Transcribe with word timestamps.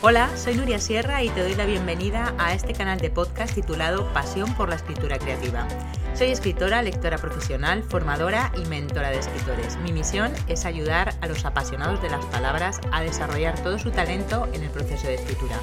Hola, 0.00 0.30
soy 0.36 0.54
Nuria 0.54 0.78
Sierra 0.78 1.24
y 1.24 1.28
te 1.28 1.42
doy 1.42 1.56
la 1.56 1.66
bienvenida 1.66 2.32
a 2.38 2.54
este 2.54 2.72
canal 2.72 3.00
de 3.00 3.10
podcast 3.10 3.52
titulado 3.52 4.12
Pasión 4.12 4.54
por 4.54 4.68
la 4.68 4.76
Escritura 4.76 5.18
Creativa. 5.18 5.66
Soy 6.14 6.28
escritora, 6.28 6.82
lectora 6.82 7.18
profesional, 7.18 7.82
formadora 7.82 8.52
y 8.56 8.64
mentora 8.66 9.10
de 9.10 9.18
escritores. 9.18 9.76
Mi 9.78 9.90
misión 9.90 10.30
es 10.46 10.66
ayudar 10.66 11.14
a 11.20 11.26
los 11.26 11.44
apasionados 11.44 12.00
de 12.00 12.10
las 12.10 12.24
palabras 12.26 12.80
a 12.92 13.02
desarrollar 13.02 13.60
todo 13.60 13.76
su 13.80 13.90
talento 13.90 14.48
en 14.52 14.62
el 14.62 14.70
proceso 14.70 15.08
de 15.08 15.16
escritura. 15.16 15.56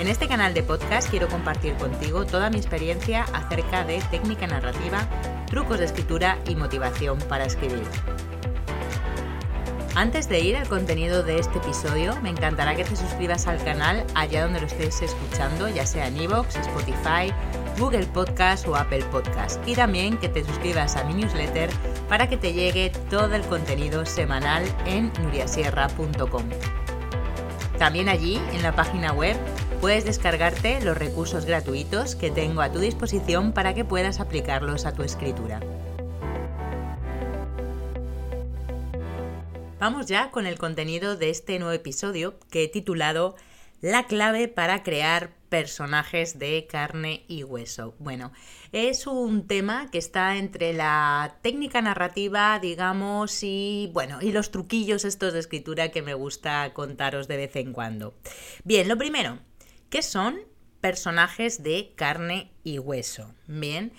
En 0.00 0.08
este 0.08 0.26
canal 0.26 0.54
de 0.54 0.64
podcast 0.64 1.08
quiero 1.08 1.28
compartir 1.28 1.74
contigo 1.74 2.26
toda 2.26 2.50
mi 2.50 2.56
experiencia 2.56 3.26
acerca 3.32 3.84
de 3.84 4.02
técnica 4.10 4.48
narrativa, 4.48 5.06
trucos 5.46 5.78
de 5.78 5.84
escritura 5.84 6.36
y 6.48 6.56
motivación 6.56 7.20
para 7.28 7.44
escribir. 7.44 7.86
Antes 9.98 10.28
de 10.28 10.38
ir 10.38 10.56
al 10.56 10.68
contenido 10.68 11.24
de 11.24 11.40
este 11.40 11.58
episodio, 11.58 12.14
me 12.22 12.30
encantará 12.30 12.76
que 12.76 12.84
te 12.84 12.94
suscribas 12.94 13.48
al 13.48 13.60
canal 13.64 14.06
allá 14.14 14.44
donde 14.44 14.60
lo 14.60 14.68
estés 14.68 15.02
escuchando, 15.02 15.68
ya 15.68 15.84
sea 15.86 16.06
en 16.06 16.16
iVoox, 16.18 16.54
Spotify, 16.54 17.34
Google 17.80 18.06
Podcast 18.06 18.68
o 18.68 18.76
Apple 18.76 19.04
Podcast. 19.10 19.60
Y 19.66 19.74
también 19.74 20.16
que 20.16 20.28
te 20.28 20.44
suscribas 20.44 20.94
a 20.94 21.02
mi 21.02 21.14
newsletter 21.14 21.68
para 22.08 22.28
que 22.28 22.36
te 22.36 22.52
llegue 22.52 22.92
todo 23.10 23.34
el 23.34 23.42
contenido 23.42 24.06
semanal 24.06 24.62
en 24.86 25.12
nuriasierra.com. 25.20 26.44
También 27.76 28.08
allí, 28.08 28.40
en 28.52 28.62
la 28.62 28.76
página 28.76 29.12
web, 29.12 29.36
puedes 29.80 30.04
descargarte 30.04 30.80
los 30.80 30.96
recursos 30.96 31.44
gratuitos 31.44 32.14
que 32.14 32.30
tengo 32.30 32.60
a 32.60 32.70
tu 32.70 32.78
disposición 32.78 33.50
para 33.50 33.74
que 33.74 33.84
puedas 33.84 34.20
aplicarlos 34.20 34.86
a 34.86 34.92
tu 34.92 35.02
escritura. 35.02 35.58
Vamos 39.80 40.06
ya 40.06 40.32
con 40.32 40.46
el 40.46 40.58
contenido 40.58 41.14
de 41.16 41.30
este 41.30 41.60
nuevo 41.60 41.72
episodio 41.72 42.40
que 42.50 42.64
he 42.64 42.68
titulado 42.68 43.36
La 43.80 44.06
clave 44.06 44.48
para 44.48 44.82
crear 44.82 45.36
personajes 45.48 46.40
de 46.40 46.66
carne 46.68 47.24
y 47.28 47.44
hueso. 47.44 47.94
Bueno, 48.00 48.32
es 48.72 49.06
un 49.06 49.46
tema 49.46 49.88
que 49.92 49.98
está 49.98 50.36
entre 50.36 50.72
la 50.72 51.38
técnica 51.42 51.80
narrativa, 51.80 52.58
digamos, 52.58 53.44
y 53.44 53.88
bueno, 53.92 54.18
y 54.20 54.32
los 54.32 54.50
truquillos 54.50 55.04
estos 55.04 55.32
de 55.32 55.38
escritura 55.38 55.92
que 55.92 56.02
me 56.02 56.14
gusta 56.14 56.74
contaros 56.74 57.28
de 57.28 57.36
vez 57.36 57.54
en 57.54 57.72
cuando. 57.72 58.14
Bien, 58.64 58.88
lo 58.88 58.98
primero, 58.98 59.38
¿qué 59.90 60.02
son 60.02 60.40
personajes 60.80 61.62
de 61.62 61.92
carne 61.94 62.50
y 62.64 62.80
hueso? 62.80 63.32
Bien, 63.46 63.92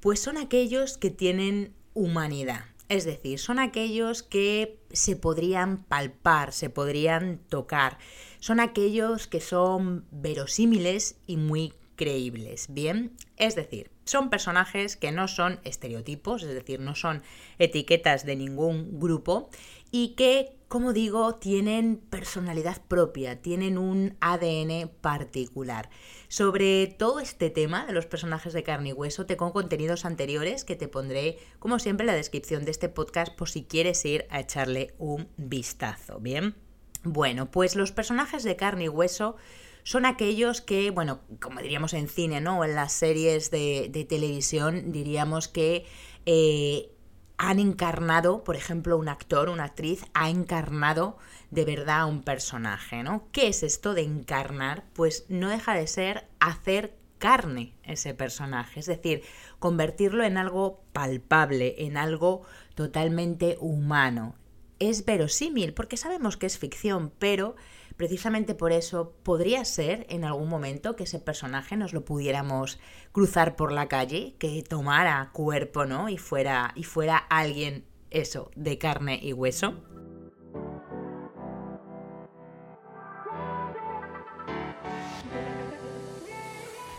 pues 0.00 0.18
son 0.18 0.38
aquellos 0.38 0.96
que 0.96 1.10
tienen 1.10 1.74
humanidad. 1.92 2.64
Es 2.88 3.04
decir, 3.04 3.38
son 3.38 3.58
aquellos 3.58 4.22
que 4.22 4.78
se 4.92 5.16
podrían 5.16 5.84
palpar, 5.84 6.52
se 6.52 6.70
podrían 6.70 7.38
tocar. 7.48 7.98
Son 8.38 8.60
aquellos 8.60 9.26
que 9.26 9.40
son 9.40 10.04
verosímiles 10.10 11.16
y 11.26 11.36
muy 11.36 11.72
creíbles. 11.96 12.66
Bien, 12.70 13.12
es 13.36 13.56
decir, 13.56 13.90
son 14.04 14.30
personajes 14.30 14.96
que 14.96 15.10
no 15.10 15.26
son 15.26 15.58
estereotipos, 15.64 16.44
es 16.44 16.54
decir, 16.54 16.78
no 16.78 16.94
son 16.94 17.22
etiquetas 17.58 18.24
de 18.24 18.36
ningún 18.36 19.00
grupo 19.00 19.50
y 19.98 20.08
que, 20.08 20.58
como 20.68 20.92
digo, 20.92 21.36
tienen 21.36 21.96
personalidad 21.96 22.82
propia, 22.86 23.40
tienen 23.40 23.78
un 23.78 24.14
ADN 24.20 24.90
particular. 25.00 25.88
Sobre 26.28 26.86
todo 26.86 27.18
este 27.18 27.48
tema 27.48 27.86
de 27.86 27.94
los 27.94 28.04
personajes 28.04 28.52
de 28.52 28.62
carne 28.62 28.90
y 28.90 28.92
hueso, 28.92 29.24
tengo 29.24 29.54
contenidos 29.54 30.04
anteriores 30.04 30.64
que 30.64 30.76
te 30.76 30.86
pondré, 30.86 31.38
como 31.60 31.78
siempre, 31.78 32.04
en 32.04 32.08
la 32.08 32.14
descripción 32.14 32.66
de 32.66 32.72
este 32.72 32.90
podcast 32.90 33.34
por 33.34 33.48
si 33.48 33.64
quieres 33.64 34.04
ir 34.04 34.26
a 34.28 34.40
echarle 34.40 34.92
un 34.98 35.28
vistazo. 35.38 36.20
Bien, 36.20 36.54
bueno, 37.02 37.50
pues 37.50 37.74
los 37.74 37.90
personajes 37.90 38.44
de 38.44 38.56
carne 38.56 38.84
y 38.84 38.88
hueso 38.90 39.36
son 39.82 40.04
aquellos 40.04 40.60
que, 40.60 40.90
bueno, 40.90 41.20
como 41.40 41.62
diríamos 41.62 41.94
en 41.94 42.10
cine, 42.10 42.42
¿no? 42.42 42.58
O 42.58 42.64
en 42.66 42.74
las 42.74 42.92
series 42.92 43.50
de, 43.50 44.06
televisión, 44.06 44.92
diríamos 44.92 45.48
que 45.48 45.86
eh, 46.26 46.90
han 47.38 47.58
encarnado, 47.58 48.44
por 48.44 48.56
ejemplo, 48.56 48.96
un 48.96 49.08
actor, 49.08 49.48
una 49.48 49.64
actriz, 49.64 50.04
ha 50.14 50.30
encarnado 50.30 51.18
de 51.50 51.64
verdad 51.64 52.00
a 52.00 52.06
un 52.06 52.22
personaje, 52.22 53.02
¿no? 53.02 53.28
¿Qué 53.32 53.48
es 53.48 53.62
esto 53.62 53.94
de 53.94 54.02
encarnar? 54.02 54.84
Pues 54.94 55.26
no 55.28 55.48
deja 55.48 55.74
de 55.74 55.86
ser 55.86 56.28
hacer 56.40 56.96
carne 57.18 57.74
ese 57.82 58.14
personaje, 58.14 58.80
es 58.80 58.86
decir, 58.86 59.22
convertirlo 59.58 60.24
en 60.24 60.36
algo 60.38 60.82
palpable, 60.92 61.74
en 61.78 61.96
algo 61.96 62.42
totalmente 62.74 63.56
humano. 63.60 64.34
Es 64.78 65.04
verosímil, 65.04 65.72
porque 65.72 65.96
sabemos 65.96 66.36
que 66.36 66.46
es 66.46 66.58
ficción, 66.58 67.10
pero 67.18 67.56
Precisamente 67.96 68.54
por 68.54 68.72
eso 68.72 69.14
podría 69.22 69.64
ser 69.64 70.06
en 70.10 70.24
algún 70.24 70.50
momento 70.50 70.96
que 70.96 71.04
ese 71.04 71.18
personaje 71.18 71.78
nos 71.78 71.94
lo 71.94 72.04
pudiéramos 72.04 72.78
cruzar 73.12 73.56
por 73.56 73.72
la 73.72 73.88
calle, 73.88 74.34
que 74.38 74.62
tomara 74.62 75.30
cuerpo, 75.32 75.86
¿no? 75.86 76.10
Y 76.10 76.18
fuera, 76.18 76.72
y 76.74 76.84
fuera 76.84 77.16
alguien, 77.16 77.86
eso, 78.10 78.50
de 78.54 78.76
carne 78.76 79.18
y 79.22 79.32
hueso. 79.32 79.74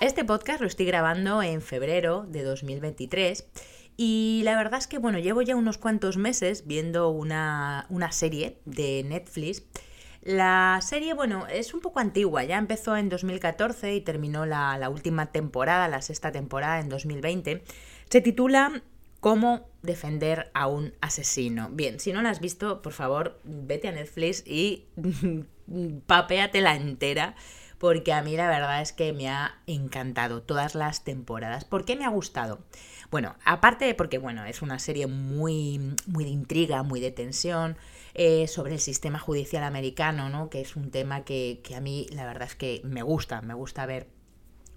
Este 0.01 0.25
podcast 0.25 0.61
lo 0.61 0.67
estoy 0.67 0.87
grabando 0.87 1.43
en 1.43 1.61
febrero 1.61 2.25
de 2.27 2.43
2023 2.43 3.47
y 3.97 4.41
la 4.45 4.55
verdad 4.55 4.79
es 4.79 4.87
que, 4.87 4.99
bueno, 4.99 5.19
llevo 5.19 5.43
ya 5.43 5.55
unos 5.55 5.77
cuantos 5.77 6.17
meses 6.17 6.65
viendo 6.65 7.09
una, 7.09 7.85
una 7.89 8.11
serie 8.11 8.59
de 8.65 9.03
Netflix 9.03 9.63
la 10.27 10.79
serie, 10.81 11.13
bueno, 11.13 11.47
es 11.47 11.73
un 11.73 11.79
poco 11.79 12.01
antigua, 12.01 12.43
ya 12.43 12.57
empezó 12.57 12.97
en 12.97 13.07
2014 13.07 13.95
y 13.95 14.01
terminó 14.01 14.45
la, 14.45 14.89
última 14.89 15.27
temporada, 15.27 15.87
la 15.87 16.01
sexta 16.01 16.33
temporada 16.33 16.81
en 16.81 16.89
2020. 16.89 17.63
Se 18.09 18.19
titula 18.19 18.83
Cómo 19.21 19.69
defender 19.83 20.51
a 20.53 20.67
un 20.67 20.93
asesino. 20.99 21.69
Bien, 21.71 22.01
si 22.01 22.11
no 22.11 22.21
la 22.21 22.29
has 22.29 22.41
visto, 22.41 22.81
por 22.81 22.91
favor, 22.91 23.39
vete 23.45 23.87
a 23.87 23.93
Netflix 23.93 24.43
y 24.45 24.87
la 26.53 26.75
entera 26.75 27.35
porque 27.77 28.11
a 28.11 28.21
mí 28.21 28.35
la 28.35 28.49
verdad 28.49 28.81
es 28.81 28.91
que 28.91 29.13
me 29.13 29.29
ha 29.29 29.59
encantado 29.65 30.41
todas 30.41 30.75
las 30.75 31.05
temporadas. 31.05 31.63
¿Por 31.63 31.85
qué 31.85 31.95
me 31.95 32.03
ha 32.03 32.09
gustado? 32.09 32.59
Bueno, 33.11 33.35
aparte 33.45 33.85
de 33.85 33.95
porque, 33.95 34.17
bueno, 34.17 34.43
es 34.43 34.61
una 34.61 34.79
serie 34.79 35.07
muy, 35.07 35.95
muy 36.05 36.25
de 36.25 36.31
intriga, 36.31 36.83
muy 36.83 36.99
de 36.99 37.11
tensión, 37.11 37.77
eh, 38.17 38.47
sobre 38.47 38.73
el 38.73 38.79
sistema 38.79 39.19
judicial 39.19 39.63
americano, 39.63 40.29
¿no? 40.29 40.49
Que 40.49 40.61
es 40.61 40.75
un 40.75 40.91
tema 40.91 41.23
que, 41.23 41.61
que 41.63 41.75
a 41.75 41.81
mí 41.81 42.07
la 42.11 42.25
verdad 42.25 42.47
es 42.47 42.55
que 42.55 42.81
me 42.83 43.03
gusta, 43.03 43.41
me 43.41 43.53
gusta 43.53 43.85
ver 43.85 44.07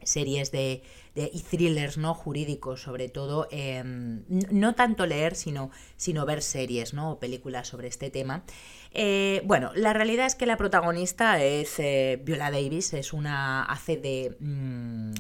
series 0.03 0.51
de, 0.53 0.83
y 1.15 1.41
thrillers 1.43 1.99
no 1.99 2.15
jurídicos 2.15 2.83
sobre 2.83 3.09
todo 3.09 3.49
em, 3.51 4.25
no 4.29 4.75
tanto 4.75 5.07
leer 5.07 5.35
sino, 5.35 5.71
sino 5.97 6.25
ver 6.27 6.43
series 6.43 6.95
¿no? 6.95 7.13
o 7.13 7.19
películas 7.19 7.69
sobre 7.69 7.89
este 7.89 8.11
tema 8.11 8.43
eh, 8.93 9.43
bueno 9.45 9.73
la 9.75 9.93
realidad 9.93 10.27
es 10.27 10.35
que 10.35 10.47
la 10.47 10.57
protagonista 10.57 11.43
es 11.43 11.79
eh, 11.79 12.21
Viola 12.25 12.51
Davis 12.51 12.95
es 12.95 13.13
una 13.13 13.65
hace 13.65 13.97
de 13.97 14.37
mm, 14.41 15.13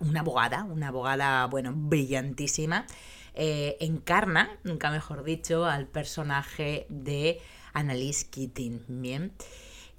una 0.00 0.20
abogada 0.20 0.64
una 0.64 0.88
abogada 0.88 1.46
bueno 1.46 1.72
brillantísima 1.74 2.86
eh, 3.34 3.76
encarna 3.80 4.58
nunca 4.64 4.90
mejor 4.90 5.24
dicho 5.24 5.64
al 5.64 5.86
personaje 5.86 6.86
de 6.88 7.40
Annalise 7.72 8.26
Keating 8.30 8.84
bien 8.88 9.32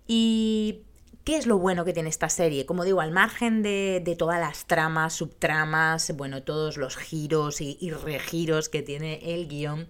y 0.07 0.81
¿Qué 1.25 1.37
es 1.37 1.47
lo 1.47 1.57
bueno 1.57 1.85
que 1.85 1.93
tiene 1.93 2.09
esta 2.09 2.29
serie? 2.29 2.67
Como 2.67 2.83
digo, 2.83 3.01
al 3.01 3.09
margen 3.09 3.63
de, 3.63 4.15
todas 4.15 4.39
las 4.39 4.67
tramas, 4.67 5.13
subtramas, 5.13 6.15
bueno, 6.15 6.43
todos 6.43 6.77
los 6.77 6.97
giros 6.97 7.61
y, 7.61 7.79
y 7.81 7.89
regiros 7.89 8.69
que 8.69 8.83
tiene 8.83 9.33
el 9.33 9.47
guion, 9.47 9.87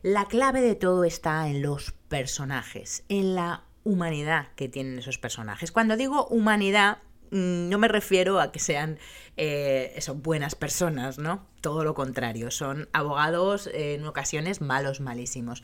la 0.00 0.24
clave 0.24 0.62
de 0.62 0.74
todo 0.74 1.04
está 1.04 1.48
en 1.48 1.60
los 1.60 1.92
personajes, 2.08 3.04
en 3.10 3.34
la 3.34 3.64
humanidad 3.84 4.48
que 4.56 4.70
tienen 4.70 4.98
esos 4.98 5.18
personajes. 5.18 5.70
Cuando 5.70 5.98
digo 5.98 6.26
humanidad, 6.28 6.98
no 7.30 7.78
me 7.78 7.88
refiero 7.88 8.40
a 8.40 8.52
que 8.52 8.58
sean 8.58 8.98
eh, 9.36 9.98
buenas 10.16 10.54
personas, 10.54 11.18
¿no? 11.18 11.46
Todo 11.60 11.84
lo 11.84 11.94
contrario, 11.94 12.50
son 12.50 12.88
abogados 12.92 13.68
en 13.72 14.04
ocasiones 14.06 14.60
malos, 14.60 15.00
malísimos. 15.00 15.62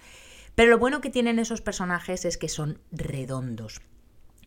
Pero 0.54 0.70
lo 0.70 0.78
bueno 0.78 1.00
que 1.00 1.10
tienen 1.10 1.38
esos 1.38 1.60
personajes 1.60 2.24
es 2.24 2.36
que 2.36 2.48
son 2.48 2.80
redondos. 2.90 3.80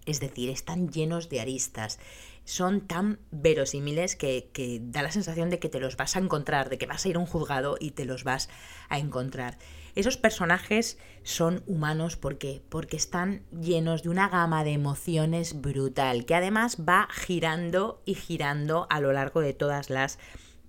Es 0.05 0.19
decir, 0.19 0.49
están 0.49 0.89
llenos 0.89 1.29
de 1.29 1.39
aristas, 1.39 1.97
son 2.43 2.81
tan 2.81 3.19
verosímiles 3.31 4.17
que, 4.17 4.49
que, 4.51 4.81
da 4.81 5.01
la 5.01 5.11
sensación 5.11 5.49
de 5.49 5.59
que 5.59 5.69
te 5.69 5.79
los 5.79 5.95
vas 5.95 6.17
a 6.17 6.19
encontrar, 6.19 6.69
de 6.69 6.77
que 6.77 6.87
vas 6.87 7.05
a 7.05 7.09
ir 7.09 7.15
a 7.15 7.19
un 7.19 7.25
juzgado 7.25 7.77
y 7.79 7.91
te 7.91 8.03
los 8.03 8.25
vas 8.25 8.49
a 8.89 8.99
encontrar. 8.99 9.57
Esos 9.95 10.17
personajes 10.17 10.97
son 11.21 11.63
humanos 11.67 12.17
porque 12.17 12.63
porque 12.69 12.97
están 12.97 13.43
llenos 13.51 14.03
de 14.03 14.09
una 14.09 14.27
gama 14.27 14.63
de 14.63 14.71
emociones 14.71 15.61
brutal, 15.61 16.25
que 16.25 16.35
además 16.35 16.77
va 16.87 17.07
girando 17.11 18.01
y 18.05 18.15
girando 18.15 18.87
a 18.89 18.99
lo 18.99 19.13
largo 19.13 19.41
de 19.41 19.53
todas 19.53 19.89
las 19.89 20.17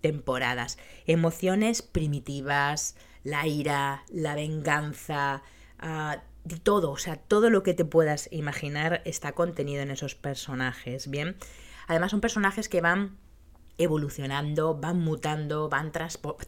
temporadas. 0.02 0.78
Emociones 1.06 1.80
primitivas, 1.80 2.96
la 3.22 3.46
ira, 3.46 4.04
la 4.10 4.34
venganza, 4.34 5.42
de 6.44 6.58
todo, 6.58 6.90
o 6.90 6.98
sea, 6.98 7.16
todo 7.16 7.48
lo 7.48 7.62
que 7.62 7.72
te 7.72 7.86
puedas 7.86 8.28
imaginar 8.30 9.00
está 9.06 9.32
contenido 9.32 9.82
en 9.82 9.90
esos 9.90 10.14
personajes, 10.14 11.08
¿bien? 11.08 11.36
Además 11.86 12.10
son 12.10 12.20
personajes 12.20 12.68
que 12.68 12.82
van 12.82 13.16
evolucionando, 13.78 14.74
van 14.74 15.00
mutando, 15.00 15.68
van 15.68 15.92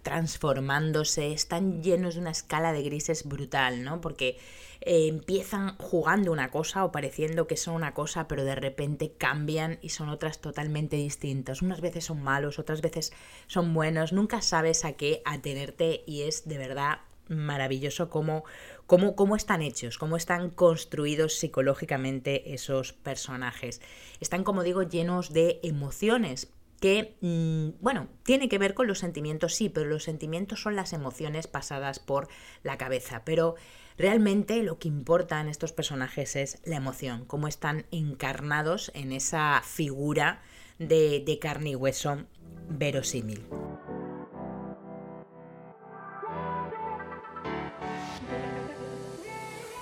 transformándose, 0.03 1.33
están 1.33 1.83
llenos 1.83 2.15
de 2.15 2.21
una 2.21 2.31
escala 2.31 2.73
de 2.73 2.83
grises 2.83 3.25
brutal, 3.25 3.83
¿no? 3.83 4.01
Porque 4.01 4.39
eh, 4.81 5.09
empiezan 5.09 5.77
jugando 5.79 6.31
una 6.31 6.51
cosa 6.51 6.85
o 6.85 6.93
pareciendo 6.93 7.47
que 7.47 7.57
son 7.57 7.75
una 7.75 7.95
cosa, 7.95 8.29
pero 8.29 8.45
de 8.45 8.55
repente 8.55 9.13
cambian 9.17 9.79
y 9.83 9.89
son 9.89 10.09
otras 10.09 10.41
totalmente 10.41 10.97
distintas. 10.97 11.63
Unas 11.63 11.81
veces 11.81 12.05
son 12.05 12.23
malos, 12.23 12.59
otras 12.59 12.83
veces 12.83 13.13
son 13.47 13.75
buenos, 13.75 14.13
nunca 14.13 14.43
sabes 14.43 14.85
a 14.85 14.93
qué 14.93 15.23
atenerte 15.25 16.05
y 16.07 16.23
es 16.23 16.47
de 16.47 16.59
verdad 16.59 16.99
maravilloso 17.29 18.09
cómo, 18.09 18.45
cómo, 18.87 19.17
cómo, 19.17 19.35
están 19.35 19.63
hechos, 19.63 19.99
cómo 19.99 20.17
están 20.17 20.51
construidos 20.51 21.35
psicológicamente 21.35 22.55
esos 22.55 22.93
personajes. 22.93 23.81
Están, 24.21 24.45
como 24.45 24.63
digo, 24.63 24.83
llenos 24.83 25.33
de 25.33 25.59
emociones, 25.63 26.53
que, 26.81 27.17
mm, 27.21 27.83
bueno, 27.83 28.09
tiene 28.23 28.49
que 28.49 28.59
ver 28.59 28.75
con 28.75 28.87
los 28.87 28.99
sentimientos, 28.99 29.55
sí, 29.55 29.69
pero 29.69 29.87
los 29.87 30.05
sentimientos 30.05 30.61
son 30.61 30.77
las 30.77 30.93
emociones 30.93 31.47
pasadas 31.47 31.99
por 31.99 32.29
la 32.63 32.79
cabeza. 32.79 33.23
Pero 33.25 33.55
realmente 33.97 34.63
lo 34.63 34.79
que 34.79 34.89
importa 34.89 35.41
en 35.41 35.49
estos 35.49 35.73
personajes 35.73 36.37
es 36.37 36.61
la 36.65 36.77
emoción, 36.77 37.25
cómo 37.25 37.49
están 37.49 37.87
encarnados 37.91 38.91
en 38.95 39.13
esa 39.13 39.63
figura 39.65 40.43
de, 40.79 41.23
de 41.25 41.39
carne 41.39 41.71
y 41.71 41.77
hueso 41.77 42.25
verosímil. 42.69 43.47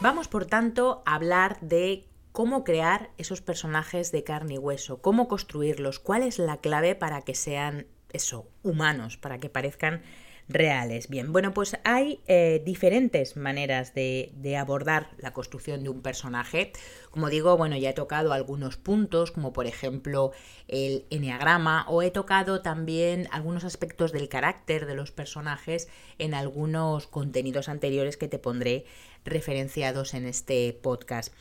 Vamos, 0.01 0.29
por 0.29 0.45
tanto, 0.45 1.03
a 1.07 1.15
hablar 1.15 1.59
de 1.63 2.07
cómo 2.35 2.65
crear 2.65 3.11
esos 3.17 3.43
personajes 3.43 4.11
de 4.11 4.25
carne 4.25 4.55
y 4.55 4.59
hueso, 4.59 5.01
cómo 5.01 5.29
construirlos, 5.29 6.01
cuál 6.01 6.25
es 6.25 6.41
la 6.41 6.57
clave 6.57 6.97
para 6.97 7.23
que 7.23 7.37
sean 7.37 7.87
eso, 8.13 8.49
humanos, 8.65 9.17
para 9.17 9.39
que 9.39 9.49
parezcan 9.49 10.03
reales. 10.49 11.09
Bien, 11.09 11.33
bueno, 11.33 11.55
pues 11.55 11.77
hay 11.85 12.19
eh, 12.27 12.61
diferentes 12.67 13.37
maneras 13.37 13.95
de, 13.95 14.57
abordar 14.59 15.11
la 15.19 15.33
construcción 15.33 15.85
de 15.85 15.91
un 15.91 16.03
personaje. 16.03 16.73
Como 17.13 17.31
digo, 17.31 17.57
bueno, 17.57 17.77
ya 17.77 17.91
he 17.91 17.95
tocado 17.95 18.33
algunos 18.33 18.79
puntos, 18.79 19.31
como 19.31 19.53
por 19.53 19.69
ejemplo 19.69 20.33
el 20.67 21.07
enneagrama, 21.11 21.87
o 21.89 22.03
he 22.03 22.11
tocado 22.11 22.63
también 22.63 23.29
algunos 23.31 23.63
aspectos 23.63 24.11
del 24.11 24.29
carácter 24.29 24.87
de 24.87 24.97
los 24.97 25.13
personajes 25.13 25.87
en 26.19 26.35
algunos 26.35 27.07
contenidos 27.07 27.69
anteriores 27.69 28.17
que 28.17 28.27
te 28.27 28.41
pondré 28.41 28.87
referenciados 29.25 30.15
en 30.15 30.27
este 30.27 30.77
podcast. 30.83 31.33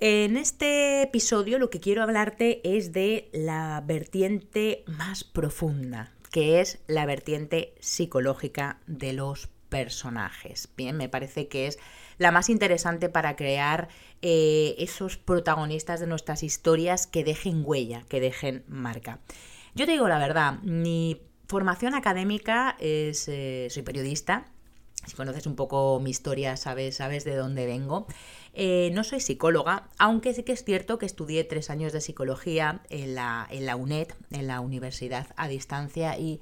En 0.00 0.36
este 0.36 1.02
episodio 1.02 1.58
lo 1.58 1.70
que 1.70 1.80
quiero 1.80 2.04
hablarte 2.04 2.60
es 2.62 2.92
de 2.92 3.28
la 3.32 3.82
vertiente 3.84 4.84
más 4.86 5.24
profunda, 5.24 6.12
que 6.30 6.60
es 6.60 6.78
la 6.86 7.04
vertiente 7.04 7.74
psicológica 7.80 8.78
de 8.86 9.12
los 9.12 9.48
personajes. 9.68 10.68
Bien, 10.76 10.96
me 10.96 11.08
parece 11.08 11.48
que 11.48 11.66
es 11.66 11.80
la 12.16 12.30
más 12.30 12.48
interesante 12.48 13.08
para 13.08 13.34
crear 13.34 13.88
eh, 14.22 14.76
esos 14.78 15.16
protagonistas 15.16 15.98
de 15.98 16.06
nuestras 16.06 16.44
historias 16.44 17.08
que 17.08 17.24
dejen 17.24 17.64
huella, 17.64 18.04
que 18.08 18.20
dejen 18.20 18.62
marca. 18.68 19.18
Yo 19.74 19.84
te 19.84 19.92
digo 19.92 20.06
la 20.06 20.20
verdad, 20.20 20.60
mi 20.62 21.22
formación 21.48 21.96
académica 21.96 22.76
es, 22.78 23.26
eh, 23.26 23.66
soy 23.68 23.82
periodista, 23.82 24.46
si 25.06 25.16
conoces 25.16 25.46
un 25.46 25.56
poco 25.56 26.00
mi 26.00 26.10
historia, 26.10 26.56
sabes, 26.56 26.96
sabes 26.96 27.24
de 27.24 27.34
dónde 27.34 27.66
vengo. 27.66 28.06
Eh, 28.54 28.90
no 28.92 29.04
soy 29.04 29.20
psicóloga, 29.20 29.88
aunque 29.98 30.34
sí 30.34 30.42
que 30.42 30.52
es 30.52 30.64
cierto 30.64 30.98
que 30.98 31.06
estudié 31.06 31.44
tres 31.44 31.70
años 31.70 31.92
de 31.92 32.00
psicología 32.00 32.82
en 32.90 33.14
la, 33.14 33.46
en 33.50 33.66
la 33.66 33.76
UNED, 33.76 34.08
en 34.30 34.46
la 34.46 34.60
Universidad 34.60 35.28
a 35.36 35.48
Distancia, 35.48 36.18
y 36.18 36.40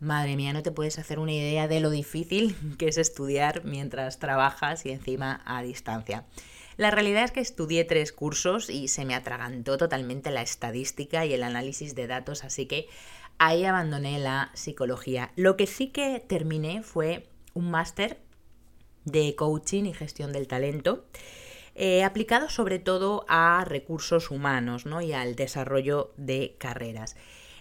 madre 0.00 0.36
mía, 0.36 0.52
no 0.52 0.62
te 0.62 0.72
puedes 0.72 0.98
hacer 0.98 1.18
una 1.18 1.32
idea 1.32 1.68
de 1.68 1.80
lo 1.80 1.90
difícil 1.90 2.56
que 2.78 2.88
es 2.88 2.98
estudiar 2.98 3.64
mientras 3.64 4.18
trabajas 4.18 4.84
y 4.86 4.90
encima 4.90 5.42
a 5.44 5.62
distancia. 5.62 6.24
La 6.76 6.90
realidad 6.90 7.24
es 7.24 7.30
que 7.30 7.40
estudié 7.40 7.84
tres 7.84 8.12
cursos 8.12 8.68
y 8.68 8.88
se 8.88 9.04
me 9.04 9.14
atragantó 9.14 9.78
totalmente 9.78 10.30
la 10.30 10.42
estadística 10.42 11.24
y 11.24 11.32
el 11.32 11.44
análisis 11.44 11.94
de 11.94 12.08
datos, 12.08 12.42
así 12.42 12.66
que 12.66 12.88
ahí 13.38 13.64
abandoné 13.64 14.18
la 14.18 14.50
psicología. 14.54 15.30
Lo 15.36 15.56
que 15.56 15.66
sí 15.66 15.88
que 15.88 16.18
terminé 16.20 16.82
fue 16.82 17.28
un 17.54 17.70
máster 17.70 18.18
de 19.04 19.36
coaching 19.36 19.84
y 19.84 19.94
gestión 19.94 20.32
del 20.32 20.48
talento, 20.48 21.04
eh, 21.74 22.04
aplicado 22.04 22.48
sobre 22.48 22.78
todo 22.78 23.24
a 23.28 23.64
recursos 23.64 24.30
humanos 24.30 24.86
¿no? 24.86 25.00
y 25.00 25.12
al 25.12 25.34
desarrollo 25.34 26.12
de 26.16 26.56
carreras. 26.58 27.16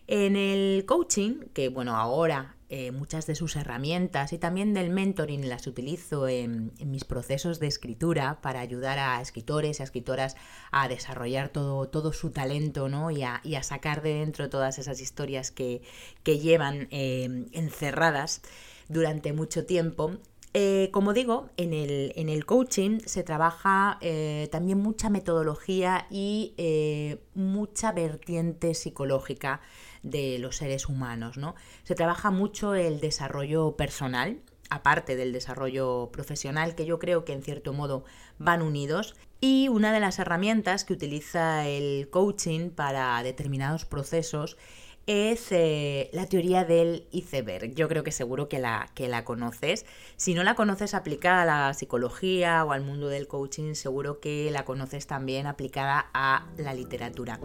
En 0.07 0.35
el 0.35 0.85
coaching, 0.85 1.45
que 1.53 1.69
bueno, 1.69 1.95
ahora 1.95 2.55
eh, 2.75 2.91
muchas 2.91 3.27
de 3.27 3.35
sus 3.35 3.55
herramientas 3.55 4.33
y 4.33 4.39
también 4.39 4.73
del 4.73 4.89
mentoring 4.89 5.47
las 5.47 5.67
utilizo 5.67 6.27
en, 6.27 6.73
mis 6.83 7.03
procesos 7.03 7.59
de 7.59 7.67
escritura 7.67 8.41
para 8.41 8.61
ayudar 8.61 8.97
a 8.97 9.21
escritores 9.21 9.79
y 9.79 9.83
a 9.83 9.85
escritoras 9.85 10.35
a 10.71 10.87
desarrollar 10.87 11.49
todo, 11.49 11.87
todo 11.87 12.11
su 12.13 12.31
talento 12.31 12.89
¿no? 12.89 13.11
y, 13.11 13.23
a, 13.23 13.41
sacar 13.61 14.01
de 14.01 14.15
dentro 14.15 14.49
todas 14.49 14.79
esas 14.79 15.01
historias 15.01 15.51
que, 15.51 15.83
llevan 16.25 16.87
eh, 16.89 17.45
encerradas 17.51 18.41
durante 18.89 19.33
mucho 19.33 19.65
tiempo. 19.65 20.17
Eh, 20.55 20.89
como 20.91 21.13
digo, 21.13 21.49
en 21.57 21.73
el, 21.73 22.13
en 22.15 22.29
el, 22.29 22.45
coaching 22.45 22.99
se 23.05 23.23
trabaja 23.23 23.97
eh, 24.01 24.49
también 24.51 24.77
mucha 24.77 25.09
metodología 25.09 26.05
y 26.11 26.53
eh, 26.57 27.23
mucha 27.33 27.91
vertiente 27.91 28.75
psicológica 28.75 29.61
de 30.03 30.37
los 30.37 30.57
seres 30.57 30.87
humanos. 30.87 31.37
¿no? 31.37 31.55
Se 31.83 31.95
trabaja 31.95 32.29
mucho 32.29 32.75
el 32.75 32.99
desarrollo 32.99 33.75
personal, 33.75 34.41
aparte 34.69 35.15
del 35.15 35.33
desarrollo 35.33 36.09
profesional, 36.11 36.75
que 36.75 36.85
yo 36.85 36.99
creo 36.99 37.25
que 37.25 37.33
en 37.33 37.41
cierto 37.41 37.73
modo 37.73 38.05
van 38.37 38.61
unidos. 38.61 39.15
Y 39.41 39.69
una 39.69 39.91
de 39.91 39.99
las 39.99 40.19
herramientas 40.19 40.85
que 40.85 40.93
utiliza 40.93 41.67
el 41.67 42.09
coaching 42.11 42.69
para 42.69 43.21
determinados 43.23 43.85
procesos 43.85 44.55
es 45.05 45.51
eh, 45.51 46.09
la 46.13 46.27
teoría 46.27 46.63
del 46.63 47.07
iceberg. 47.11 47.73
Yo 47.73 47.87
creo 47.87 48.03
que 48.03 48.11
seguro 48.11 48.47
que 48.47 48.59
la, 48.59 48.89
que 48.93 49.07
la 49.07 49.25
conoces. 49.25 49.85
Si 50.15 50.33
no 50.33 50.43
la 50.43 50.55
conoces 50.55 50.93
aplicada 50.93 51.41
a 51.41 51.45
la 51.67 51.73
psicología 51.73 52.63
o 52.63 52.71
al 52.71 52.81
mundo 52.83 53.07
del 53.09 53.27
coaching, 53.27 53.73
seguro 53.73 54.19
que 54.19 54.49
la 54.51 54.65
conoces 54.65 55.07
también 55.07 55.47
aplicada 55.47 56.09
a 56.13 56.47
la 56.57 56.73
literatura. 56.73 57.39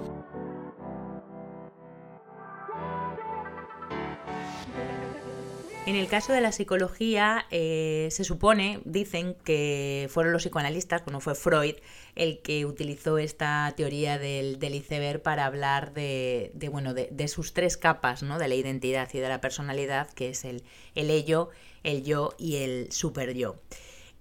En 5.88 5.96
el 5.96 6.06
caso 6.06 6.34
de 6.34 6.42
la 6.42 6.52
psicología, 6.52 7.46
eh, 7.50 8.08
se 8.10 8.22
supone, 8.22 8.80
dicen 8.84 9.34
que 9.42 10.06
fueron 10.10 10.34
los 10.34 10.42
psicoanalistas, 10.42 11.02
bueno, 11.02 11.18
fue 11.18 11.34
Freud 11.34 11.76
el 12.14 12.42
que 12.42 12.66
utilizó 12.66 13.16
esta 13.16 13.72
teoría 13.74 14.18
del, 14.18 14.58
iceberg 14.62 15.22
para 15.22 15.46
hablar 15.46 15.94
de, 15.94 16.52
bueno, 16.70 16.92
de, 16.92 17.28
sus 17.28 17.54
tres 17.54 17.78
capas, 17.78 18.22
¿no? 18.22 18.38
De 18.38 18.48
la 18.48 18.54
identidad 18.54 19.08
y 19.14 19.18
de 19.18 19.30
la 19.30 19.40
personalidad, 19.40 20.10
que 20.10 20.28
es 20.28 20.44
el, 20.44 20.62
el 20.94 21.08
ello, 21.08 21.48
el 21.84 22.04
yo 22.04 22.34
y 22.36 22.56
el 22.56 22.92
super 22.92 23.32
yo. 23.32 23.56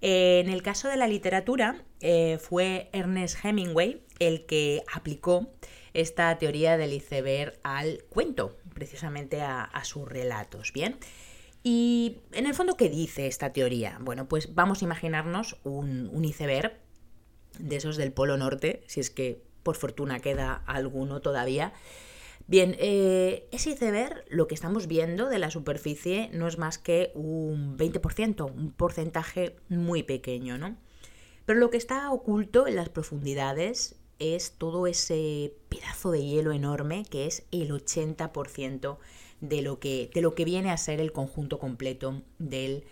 Eh, 0.00 0.40
en 0.42 0.48
el 0.48 0.62
caso 0.62 0.88
de 0.88 0.96
la 0.96 1.06
literatura, 1.06 1.84
eh, 2.00 2.38
fue 2.40 2.88
Ernest 2.94 3.44
Hemingway 3.44 4.00
el 4.20 4.46
que 4.46 4.84
aplicó 4.90 5.50
esta 5.92 6.38
teoría 6.38 6.78
del 6.78 6.94
iceberg 6.94 7.58
al 7.62 8.04
cuento, 8.08 8.56
precisamente 8.72 9.42
a, 9.42 9.64
a 9.64 9.84
sus 9.84 10.08
relatos. 10.08 10.72
Bien. 10.72 10.96
Y 11.70 12.22
en 12.32 12.46
el 12.46 12.54
fondo, 12.54 12.78
¿qué 12.78 12.88
dice 12.88 13.26
esta 13.26 13.52
teoría? 13.52 13.98
Bueno, 14.00 14.26
pues 14.26 14.54
vamos 14.54 14.80
a 14.80 14.86
imaginarnos 14.86 15.58
un, 15.64 16.24
iceberg 16.24 16.80
de 17.58 17.76
esos 17.76 17.98
del 17.98 18.10
Polo 18.10 18.38
Norte, 18.38 18.82
si 18.86 19.00
es 19.00 19.10
que 19.10 19.44
por 19.62 19.76
fortuna 19.76 20.18
queda 20.18 20.62
alguno 20.64 21.20
todavía. 21.20 21.74
Bien, 22.46 22.74
eh, 22.78 23.50
ese 23.52 23.72
iceberg, 23.72 24.24
lo 24.30 24.48
que 24.48 24.54
estamos 24.54 24.86
viendo 24.86 25.28
de 25.28 25.38
la 25.38 25.50
superficie, 25.50 26.30
no 26.32 26.48
es 26.48 26.56
más 26.56 26.78
que 26.78 27.12
un 27.14 27.76
20%, 27.76 28.50
un 28.50 28.72
porcentaje 28.72 29.56
muy 29.68 30.02
pequeño, 30.02 30.56
¿no? 30.56 30.78
Pero 31.44 31.60
lo 31.60 31.68
que 31.68 31.76
está 31.76 32.10
oculto 32.10 32.66
en 32.66 32.76
las 32.76 32.88
profundidades 32.88 33.96
es 34.18 34.52
todo 34.52 34.86
ese 34.86 35.52
pedazo 35.68 36.12
de 36.12 36.24
hielo 36.24 36.52
enorme 36.52 37.04
que 37.10 37.26
es 37.26 37.44
el 37.50 37.72
80% 37.72 38.96
de 39.40 39.62
lo 39.62 39.78
que, 39.78 40.10
de 40.14 40.22
lo 40.22 40.34
que 40.34 40.44
viene 40.44 40.70
a 40.70 40.76
ser 40.76 41.00
el 41.00 41.12
conjunto 41.12 41.58
completo 41.58 42.22
del 42.38 42.84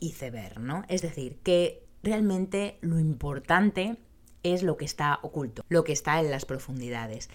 iceberg, 0.00 0.60
¿no? 0.60 0.84
Es 0.88 1.02
decir, 1.02 1.38
que 1.42 1.82
realmente 2.02 2.78
lo 2.80 2.98
importante 2.98 3.96
es 4.42 4.62
lo 4.62 4.76
que 4.76 4.84
está 4.84 5.18
oculto, 5.22 5.62
lo 5.68 5.84
que 5.84 5.92
está 5.92 6.20
en 6.20 6.30
las 6.30 6.44
profundidades. 6.44 7.28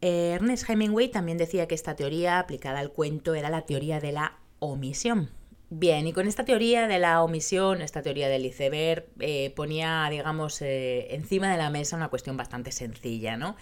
Ernest 0.00 0.68
Hemingway 0.68 1.08
también 1.08 1.38
decía 1.38 1.66
que 1.66 1.74
esta 1.74 1.96
teoría 1.96 2.38
aplicada 2.38 2.80
al 2.80 2.92
cuento 2.92 3.34
era 3.34 3.50
la 3.50 3.62
teoría 3.62 4.00
de 4.00 4.12
la 4.12 4.38
omisión. 4.58 5.30
Bien, 5.68 6.06
y 6.06 6.12
con 6.12 6.28
esta 6.28 6.44
teoría 6.44 6.86
de 6.86 7.00
la 7.00 7.22
omisión, 7.22 7.82
esta 7.82 8.02
teoría 8.02 8.28
del 8.28 8.46
iceberg, 8.46 9.06
eh, 9.18 9.52
ponía, 9.56 10.06
digamos, 10.10 10.62
eh, 10.62 11.14
encima 11.14 11.50
de 11.50 11.56
la 11.56 11.70
mesa 11.70 11.96
una 11.96 12.08
cuestión 12.08 12.36
bastante 12.36 12.70
sencilla, 12.70 13.36
¿no? 13.36 13.56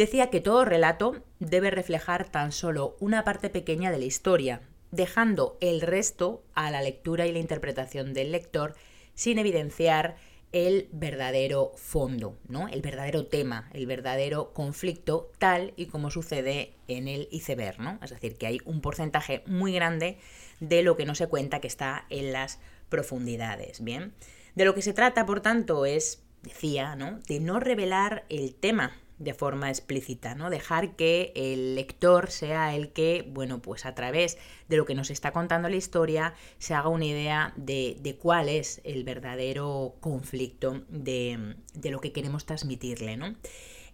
Decía 0.00 0.30
que 0.30 0.40
todo 0.40 0.64
relato 0.64 1.22
debe 1.40 1.70
reflejar 1.70 2.26
tan 2.26 2.52
solo 2.52 2.96
una 3.00 3.22
parte 3.22 3.50
pequeña 3.50 3.90
de 3.90 3.98
la 3.98 4.06
historia, 4.06 4.62
dejando 4.90 5.58
el 5.60 5.82
resto 5.82 6.42
a 6.54 6.70
la 6.70 6.80
lectura 6.80 7.26
y 7.26 7.32
la 7.32 7.38
interpretación 7.38 8.14
del 8.14 8.32
lector 8.32 8.76
sin 9.12 9.38
evidenciar 9.38 10.16
el 10.52 10.88
verdadero 10.90 11.72
fondo, 11.76 12.38
¿no? 12.48 12.66
El 12.68 12.80
verdadero 12.80 13.26
tema, 13.26 13.68
el 13.74 13.84
verdadero 13.84 14.54
conflicto, 14.54 15.30
tal 15.36 15.74
y 15.76 15.84
como 15.84 16.10
sucede 16.10 16.72
en 16.88 17.06
el 17.06 17.28
iceberg, 17.30 17.78
¿no? 17.78 17.98
Es 18.02 18.08
decir, 18.08 18.38
que 18.38 18.46
hay 18.46 18.58
un 18.64 18.80
porcentaje 18.80 19.42
muy 19.44 19.74
grande 19.74 20.16
de 20.60 20.82
lo 20.82 20.96
que 20.96 21.04
no 21.04 21.14
se 21.14 21.26
cuenta 21.26 21.60
que 21.60 21.68
está 21.68 22.06
en 22.08 22.32
las 22.32 22.58
profundidades, 22.88 23.84
¿bien? 23.84 24.14
De 24.54 24.64
lo 24.64 24.74
que 24.74 24.80
se 24.80 24.94
trata, 24.94 25.26
por 25.26 25.42
tanto, 25.42 25.84
es, 25.84 26.22
decía, 26.40 26.96
¿no? 26.96 27.18
De 27.28 27.38
no 27.38 27.60
revelar 27.60 28.24
el 28.30 28.54
tema 28.54 28.96
de 29.20 29.34
forma 29.34 29.68
explícita, 29.68 30.34
¿no? 30.34 30.50
Dejar 30.50 30.96
que 30.96 31.32
el 31.36 31.76
lector 31.76 32.30
sea 32.30 32.74
el 32.74 32.90
que, 32.90 33.30
bueno, 33.30 33.60
pues 33.60 33.84
a 33.84 33.94
través 33.94 34.38
de 34.68 34.78
lo 34.78 34.86
que 34.86 34.94
nos 34.94 35.10
está 35.10 35.32
contando 35.32 35.68
la 35.68 35.76
historia, 35.76 36.34
se 36.58 36.74
haga 36.74 36.88
una 36.88 37.04
idea 37.04 37.52
de, 37.56 38.18
cuál 38.20 38.48
es 38.48 38.80
el 38.82 39.04
verdadero 39.04 39.94
conflicto 40.00 40.82
de, 40.88 41.54
lo 41.84 42.00
que 42.00 42.12
queremos 42.12 42.46
transmitirle, 42.46 43.18
¿no? 43.18 43.36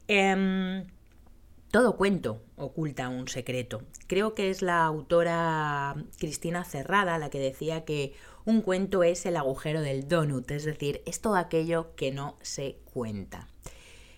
Em, 0.06 0.87
todo 1.73 1.97
cuento 1.97 2.40
oculta 2.54 3.09
un 3.09 3.26
secreto. 3.26 3.83
Creo 4.06 4.35
que 4.35 4.50
es 4.50 4.62
la 4.62 4.85
autora 4.85 5.97
Cristina 6.18 6.64
Cerrada 6.64 7.18
la 7.18 7.30
que 7.30 7.40
decía 7.40 7.85
que 7.85 8.14
un 8.45 8.62
cuento 8.62 9.02
es 9.02 9.26
el 9.26 9.37
agujero 9.37 9.80
del 9.80 10.06
donut, 10.06 10.49
es 10.52 10.64
decir, 10.64 11.02
es 11.04 11.21
todo 11.21 11.35
aquello 11.35 11.97
que 11.97 12.12
no 12.12 12.38
se 12.42 12.78
cuenta. 12.85 13.49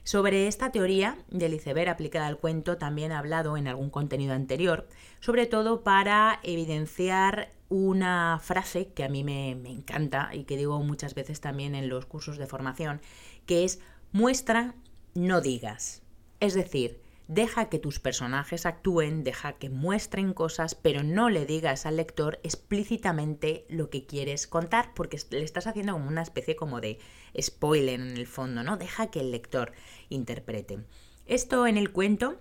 Sobre 0.09 0.47
esta 0.47 0.73
teoría 0.73 1.19
del 1.29 1.53
iceberg 1.53 1.91
aplicada 1.91 2.29
al 2.29 2.39
cuento 2.39 2.79
también 2.79 3.13
he 3.13 3.15
hablado 3.15 3.59
en 3.59 3.69
algún 3.69 3.91
contenido 3.91 4.33
anterior, 4.33 4.89
sobre 5.21 5.45
todo 5.45 5.83
para 5.83 6.41
evidenciar 6.43 7.53
una 7.69 8.41
frase 8.43 8.87
que 8.87 9.05
a 9.05 9.11
mí 9.11 9.23
me, 9.23 9.55
me 9.55 9.71
encanta 9.71 10.31
y 10.33 10.45
que 10.45 10.57
digo 10.57 10.83
muchas 10.83 11.15
veces 11.15 11.43
también 11.43 11.75
en 11.75 11.91
los 11.91 12.07
cursos 12.07 12.39
de 12.39 12.47
formación, 12.47 13.03
que 13.45 13.65
es 13.65 13.81
muestra, 14.11 14.75
no 15.13 15.43
digas. 15.43 16.01
Es 16.41 16.55
decir, 16.55 17.03
Deja 17.29 17.69
que 17.69 17.79
tus 17.79 18.01
personajes 18.01 18.65
actúen, 18.65 19.23
deja 19.23 19.53
que 19.53 19.69
muestren 19.69 20.33
cosas, 20.33 20.75
pero 20.75 21.03
no 21.03 21.29
le 21.29 21.45
digas 21.45 21.85
al 21.85 21.99
lector 21.99 22.41
explícitamente 22.43 23.67
lo 23.69 23.91
que 23.91 24.07
quieres 24.07 24.47
contar, 24.47 24.95
porque 24.95 25.21
le 25.31 25.43
estás 25.43 25.67
haciendo 25.67 25.93
como 25.93 26.09
una 26.09 26.23
especie 26.23 26.57
como 26.57 26.81
de 26.81 26.99
spoiler 27.39 28.01
en 28.01 28.17
el 28.17 28.27
fondo, 28.27 28.63
¿no? 28.63 28.79
Deja 28.79 29.11
que 29.11 29.21
el 29.21 29.31
lector 29.31 29.73
interprete. 30.09 30.79
Esto 31.27 31.67
en 31.67 31.77
el 31.77 31.93
cuento, 31.93 32.41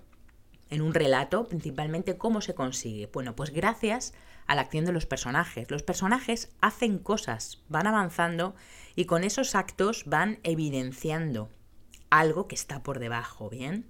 en 0.70 0.82
un 0.82 0.94
relato, 0.94 1.50
principalmente, 1.50 2.18
¿cómo 2.18 2.40
se 2.40 2.56
consigue? 2.56 3.10
Bueno, 3.12 3.36
pues 3.36 3.50
gracias 3.50 4.14
a 4.48 4.56
la 4.56 4.62
acción 4.62 4.86
de 4.86 4.94
los 4.94 5.06
personajes. 5.06 5.70
Los 5.70 5.84
personajes 5.84 6.56
hacen 6.62 6.98
cosas, 6.98 7.62
van 7.68 7.88
avanzando 7.88 8.56
y 8.96 9.04
con 9.04 9.26
esos 9.26 9.54
actos 9.54 10.04
van 10.06 10.40
evidenciando 10.44 11.50
algo 12.10 12.48
que 12.48 12.56
está 12.56 12.84
por 12.84 13.00
debajo, 13.00 13.50
¿bien? 13.50 13.86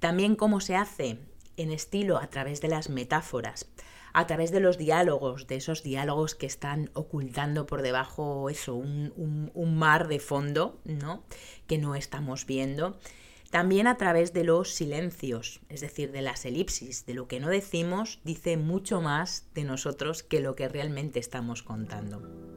También 0.00 0.34
cómo 0.34 0.60
se 0.60 0.76
hace 0.76 1.18
en 1.56 1.70
estilo 1.70 2.18
a 2.18 2.28
través 2.28 2.60
de 2.60 2.68
las 2.68 2.88
metáforas, 2.88 3.70
a 4.12 4.26
través 4.26 4.50
de 4.50 4.60
los 4.60 4.78
diálogos, 4.78 5.46
de 5.46 5.56
esos 5.56 5.82
diálogos 5.82 6.34
que 6.34 6.46
están 6.46 6.90
ocultando 6.94 7.66
por 7.66 7.82
debajo 7.82 8.48
eso, 8.50 8.74
un, 8.74 9.76
mar 9.76 10.08
de 10.08 10.18
fondo, 10.18 10.80
¿no? 10.84 11.24
Que 11.66 11.78
no 11.78 11.94
estamos 11.94 12.46
viendo. 12.46 12.98
También 13.50 13.86
a 13.86 13.96
través 13.96 14.32
de 14.32 14.44
los 14.44 14.72
silencios, 14.72 15.60
es 15.68 15.80
decir, 15.80 16.12
de 16.12 16.22
las 16.22 16.44
elipsis, 16.44 17.04
de 17.04 17.14
lo 17.14 17.28
que 17.28 17.40
no 17.40 17.48
decimos, 17.48 18.20
dice 18.24 18.56
mucho 18.56 19.00
más 19.00 19.48
de 19.54 19.64
nosotros 19.64 20.22
que 20.22 20.40
lo 20.40 20.54
que 20.54 20.68
realmente 20.68 21.18
estamos 21.18 21.62
contando. 21.62 22.49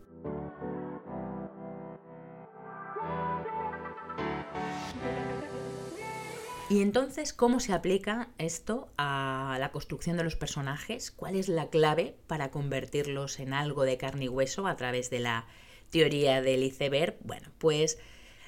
Y 6.73 6.81
entonces, 6.81 7.33
¿cómo 7.33 7.59
se 7.59 7.71
aplica 7.71 8.29
esto 8.39 8.91
a 8.97 9.57
la 9.59 9.71
construcción 9.71 10.17
de 10.17 10.23
los 10.23 10.35
personajes? 10.35 11.11
¿Cuál 11.11 11.35
es 11.35 11.47
la 11.47 11.69
clave 11.69 12.15
para 12.25 12.49
convertirlos 12.49 13.39
en 13.39 13.53
algo 13.53 13.83
de 13.83 13.97
carne 13.97 14.25
y 14.25 14.27
hueso 14.27 14.65
a 14.65 14.75
través 14.75 15.11
de 15.11 15.19
la 15.19 15.45
teoría 15.91 16.41
del 16.41 16.63
iceberg? 16.63 17.15
Bueno, 17.21 17.51
pues 17.59 17.99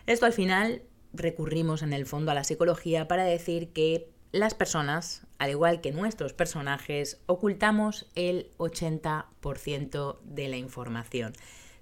esto 0.08 0.26
al 0.26 0.34
final 0.34 0.82
recurrimos 1.14 1.84
en 1.84 1.94
el 1.94 2.08
fondo 2.08 2.32
a 2.32 2.34
la 2.34 2.44
psicología 2.44 3.08
para 3.08 3.26
decir 3.26 3.74
que 3.74 4.10
las 4.32 4.56
personas, 4.56 5.28
al 5.38 5.52
igual 5.52 5.80
que 5.80 5.92
nuestros 5.92 6.34
personajes, 6.34 7.22
ocultamos 7.28 8.10
el 8.16 8.50
80% 8.58 10.18
de 10.24 10.48
la 10.48 10.58
información. 10.58 11.34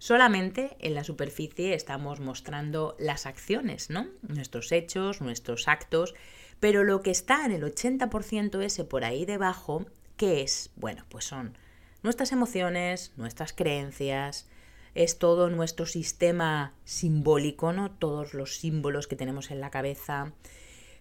Solamente 0.04 0.76
en 0.82 0.96
la 0.96 1.06
superficie 1.06 1.74
estamos 1.74 2.20
mostrando 2.20 2.98
las 3.00 3.26
acciones, 3.26 3.90
¿no? 3.90 4.08
Nuestros 4.22 4.74
hechos, 4.74 5.22
nuestros 5.22 5.70
actos, 5.70 6.14
pero 6.60 6.84
lo 6.84 7.02
que 7.02 7.10
está 7.10 7.46
en 7.46 7.54
el 7.54 7.64
80% 7.64 8.62
ese 8.62 8.84
por 8.84 9.06
ahí 9.06 9.24
debajo, 9.24 9.86
¿qué 10.18 10.42
es? 10.42 10.72
Bueno, 10.76 11.06
pues 11.08 11.24
son 11.24 11.58
nuestras 12.02 12.34
emociones, 12.34 13.14
nuestras 13.16 13.54
creencias, 13.54 14.46
es 14.94 15.20
todo 15.20 15.50
nuestro 15.50 15.86
sistema 15.86 16.74
simbólico, 16.84 17.72
¿no? 17.72 17.90
Todos 17.90 18.34
los 18.34 18.58
símbolos 18.58 19.08
que 19.08 19.16
tenemos 19.16 19.52
en 19.52 19.62
la 19.62 19.72
cabeza, 19.72 20.34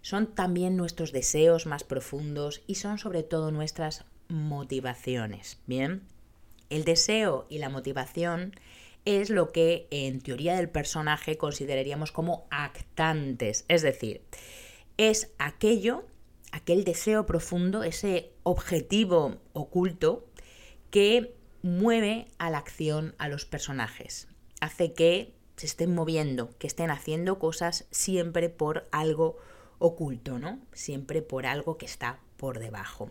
son 0.01 0.33
también 0.33 0.77
nuestros 0.77 1.11
deseos 1.11 1.67
más 1.67 1.83
profundos 1.83 2.63
y 2.69 2.77
son 2.77 2.99
sobre 2.99 3.25
todo 3.25 3.51
nuestras 3.51 4.05
motivaciones, 4.29 5.59
¿bien? 5.67 6.03
El 6.71 6.85
deseo 6.85 7.47
y 7.51 7.59
la 7.59 7.69
motivación 7.69 8.55
es 9.05 9.31
lo 9.31 9.51
que 9.51 9.89
en 9.91 10.21
teoría 10.21 10.57
del 10.57 10.69
personaje 10.69 11.37
consideraríamos 11.37 12.13
como 12.13 12.47
actantes, 12.51 13.65
es 13.69 13.83
decir, 13.83 14.23
es 14.97 15.33
aquello, 15.39 16.05
aquel 16.53 16.85
deseo 16.85 17.27
profundo, 17.27 17.83
ese 17.83 18.31
objetivo 18.43 19.41
oculto 19.53 20.27
que 20.91 21.35
mueve 21.63 22.27
a 22.39 22.51
la 22.51 22.59
acción 22.59 23.15
a 23.19 23.29
los 23.29 23.45
personajes, 23.45 24.29
hace 24.61 24.93
que 24.93 25.35
se 25.57 25.67
estén 25.67 25.95
moviendo, 25.95 26.57
que 26.59 26.67
estén 26.67 26.91
haciendo 26.91 27.39
cosas 27.39 27.87
siempre 27.91 28.49
por 28.49 28.89
algo 28.93 29.37
oculto, 29.79 30.39
¿no? 30.39 30.61
Siempre 30.73 31.23
por 31.23 31.47
algo 31.47 31.79
que 31.79 31.87
está 31.87 32.21
por 32.37 32.59
debajo. 32.59 33.11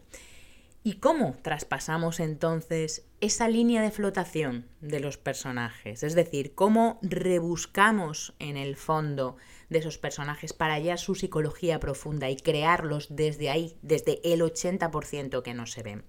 ¿Y 0.84 0.94
cómo 0.94 1.36
traspasamos 1.44 2.20
entonces 2.20 3.06
esa 3.20 3.48
línea 3.48 3.84
de 3.84 3.92
flotación 3.92 4.68
de 4.82 5.00
los 5.00 5.18
personajes? 5.18 6.02
Es 6.02 6.16
decir, 6.16 6.56
cómo 6.56 6.98
rebuscamos 7.04 8.34
en 8.40 8.58
el 8.58 8.76
fondo 8.76 9.38
de 9.70 9.78
esos 9.78 10.00
personajes 10.00 10.54
para 10.54 10.74
hallar 10.74 10.98
su 10.98 11.14
psicología 11.14 11.80
profunda 11.80 12.32
y 12.32 12.36
crearlos 12.36 13.16
desde 13.16 13.52
ahí, 13.52 13.78
desde 13.84 14.22
el 14.34 14.42
80% 14.42 15.44
que 15.44 15.54
no 15.54 15.68
se 15.68 15.84
ven. 15.84 16.04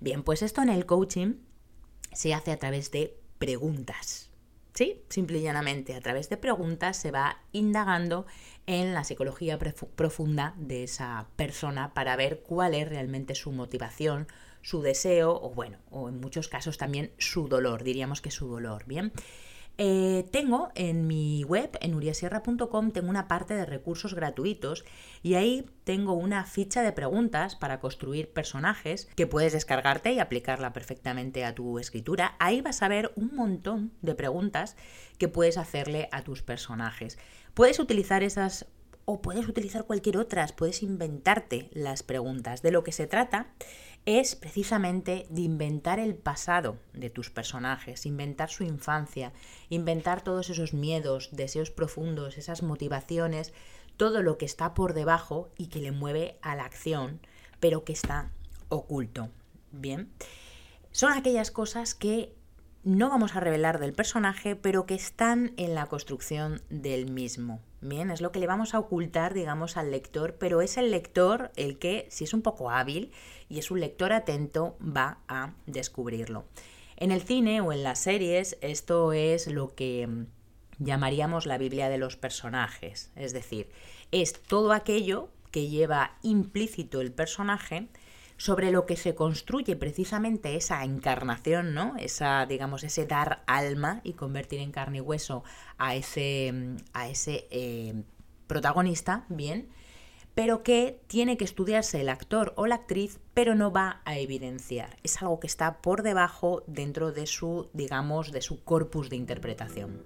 Bien, 0.00 0.24
pues 0.24 0.42
esto 0.42 0.60
en 0.60 0.70
el 0.70 0.86
coaching 0.86 1.34
se 2.12 2.34
hace 2.34 2.50
a 2.50 2.58
través 2.58 2.90
de 2.90 3.16
preguntas. 3.38 4.29
Sí, 4.74 5.02
simple 5.08 5.38
y 5.38 5.42
llanamente, 5.42 5.94
a 5.94 6.00
través 6.00 6.28
de 6.28 6.36
preguntas 6.36 6.96
se 6.96 7.10
va 7.10 7.42
indagando 7.52 8.26
en 8.66 8.94
la 8.94 9.04
psicología 9.04 9.58
profunda 9.58 10.54
de 10.56 10.84
esa 10.84 11.26
persona 11.36 11.92
para 11.92 12.14
ver 12.16 12.42
cuál 12.42 12.74
es 12.74 12.88
realmente 12.88 13.34
su 13.34 13.50
motivación, 13.50 14.28
su 14.62 14.80
deseo 14.80 15.32
o 15.42 15.50
bueno, 15.50 15.78
o 15.90 16.08
en 16.08 16.20
muchos 16.20 16.48
casos 16.48 16.78
también 16.78 17.12
su 17.18 17.48
dolor, 17.48 17.82
diríamos 17.82 18.20
que 18.20 18.30
su 18.30 18.46
dolor, 18.46 18.84
¿bien? 18.86 19.12
Eh, 19.82 20.26
tengo 20.30 20.70
en 20.74 21.06
mi 21.06 21.42
web, 21.44 21.70
en 21.80 21.94
uriasierra.com, 21.94 22.90
tengo 22.90 23.08
una 23.08 23.28
parte 23.28 23.54
de 23.54 23.64
recursos 23.64 24.12
gratuitos 24.12 24.84
y 25.22 25.36
ahí 25.36 25.70
tengo 25.84 26.12
una 26.12 26.44
ficha 26.44 26.82
de 26.82 26.92
preguntas 26.92 27.56
para 27.56 27.80
construir 27.80 28.30
personajes 28.30 29.08
que 29.16 29.26
puedes 29.26 29.54
descargarte 29.54 30.12
y 30.12 30.18
aplicarla 30.18 30.74
perfectamente 30.74 31.46
a 31.46 31.54
tu 31.54 31.78
escritura. 31.78 32.36
Ahí 32.40 32.60
vas 32.60 32.82
a 32.82 32.88
ver 32.88 33.10
un 33.16 33.34
montón 33.34 33.92
de 34.02 34.14
preguntas 34.14 34.76
que 35.16 35.28
puedes 35.28 35.56
hacerle 35.56 36.10
a 36.12 36.20
tus 36.24 36.42
personajes. 36.42 37.18
Puedes 37.54 37.78
utilizar 37.78 38.22
esas 38.22 38.66
o 39.06 39.22
puedes 39.22 39.48
utilizar 39.48 39.86
cualquier 39.86 40.18
otras, 40.18 40.52
puedes 40.52 40.82
inventarte 40.82 41.70
las 41.72 42.02
preguntas. 42.02 42.60
De 42.60 42.70
lo 42.70 42.84
que 42.84 42.92
se 42.92 43.06
trata 43.06 43.48
es 44.06 44.34
precisamente 44.34 45.26
de 45.30 45.42
inventar 45.42 45.98
el 45.98 46.14
pasado 46.14 46.78
de 46.92 47.10
tus 47.10 47.30
personajes, 47.30 48.06
inventar 48.06 48.50
su 48.50 48.64
infancia, 48.64 49.32
inventar 49.68 50.22
todos 50.22 50.50
esos 50.50 50.74
miedos, 50.74 51.28
deseos 51.32 51.70
profundos, 51.70 52.38
esas 52.38 52.62
motivaciones, 52.62 53.52
todo 53.96 54.22
lo 54.22 54.38
que 54.38 54.46
está 54.46 54.74
por 54.74 54.94
debajo 54.94 55.50
y 55.58 55.66
que 55.66 55.80
le 55.80 55.92
mueve 55.92 56.38
a 56.42 56.56
la 56.56 56.64
acción, 56.64 57.20
pero 57.60 57.84
que 57.84 57.92
está 57.92 58.32
oculto. 58.68 59.28
Bien, 59.72 60.10
son 60.90 61.12
aquellas 61.12 61.50
cosas 61.50 61.94
que 61.94 62.34
no 62.82 63.10
vamos 63.10 63.36
a 63.36 63.40
revelar 63.40 63.78
del 63.78 63.92
personaje, 63.92 64.56
pero 64.56 64.86
que 64.86 64.94
están 64.94 65.52
en 65.58 65.74
la 65.74 65.86
construcción 65.86 66.62
del 66.70 67.10
mismo. 67.10 67.60
Bien, 67.82 68.10
es 68.10 68.20
lo 68.20 68.30
que 68.30 68.40
le 68.40 68.46
vamos 68.46 68.74
a 68.74 68.78
ocultar, 68.78 69.32
digamos, 69.32 69.78
al 69.78 69.90
lector, 69.90 70.36
pero 70.38 70.60
es 70.60 70.76
el 70.76 70.90
lector 70.90 71.50
el 71.56 71.78
que, 71.78 72.06
si 72.10 72.24
es 72.24 72.34
un 72.34 72.42
poco 72.42 72.70
hábil 72.70 73.10
y 73.48 73.58
es 73.58 73.70
un 73.70 73.80
lector 73.80 74.12
atento, 74.12 74.76
va 74.80 75.18
a 75.28 75.54
descubrirlo. 75.66 76.44
En 76.96 77.10
el 77.10 77.22
cine 77.22 77.62
o 77.62 77.72
en 77.72 77.82
las 77.82 78.00
series, 78.00 78.58
esto 78.60 79.14
es 79.14 79.46
lo 79.46 79.74
que 79.74 80.06
mm, 80.06 80.26
llamaríamos 80.78 81.46
la 81.46 81.56
Biblia 81.56 81.88
de 81.88 81.96
los 81.96 82.16
personajes, 82.16 83.10
es 83.16 83.32
decir, 83.32 83.70
es 84.12 84.34
todo 84.34 84.72
aquello 84.72 85.30
que 85.50 85.68
lleva 85.68 86.18
implícito 86.22 87.00
el 87.00 87.12
personaje 87.12 87.88
sobre 88.40 88.70
lo 88.70 88.86
que 88.86 88.96
se 88.96 89.14
construye 89.14 89.76
precisamente 89.76 90.56
esa 90.56 90.82
encarnación, 90.82 91.74
¿no? 91.74 91.94
Esa, 91.98 92.46
digamos, 92.46 92.82
ese 92.84 93.04
dar 93.04 93.42
alma 93.46 94.00
y 94.02 94.14
convertir 94.14 94.60
en 94.60 94.72
carne 94.72 94.96
y 94.96 95.00
hueso 95.02 95.44
a 95.76 95.94
ese, 95.94 96.54
a 96.94 97.10
ese 97.10 97.46
eh, 97.50 98.02
protagonista, 98.46 99.26
bien, 99.28 99.68
pero 100.34 100.62
que 100.62 101.02
tiene 101.06 101.36
que 101.36 101.44
estudiarse 101.44 102.00
el 102.00 102.08
actor 102.08 102.54
o 102.56 102.66
la 102.66 102.76
actriz, 102.76 103.20
pero 103.34 103.54
no 103.54 103.72
va 103.72 104.00
a 104.06 104.16
evidenciar. 104.16 104.96
Es 105.02 105.20
algo 105.20 105.38
que 105.38 105.46
está 105.46 105.82
por 105.82 106.02
debajo 106.02 106.64
dentro 106.66 107.12
de 107.12 107.26
su, 107.26 107.68
digamos, 107.74 108.32
de 108.32 108.40
su 108.40 108.64
corpus 108.64 109.10
de 109.10 109.16
interpretación. 109.16 110.02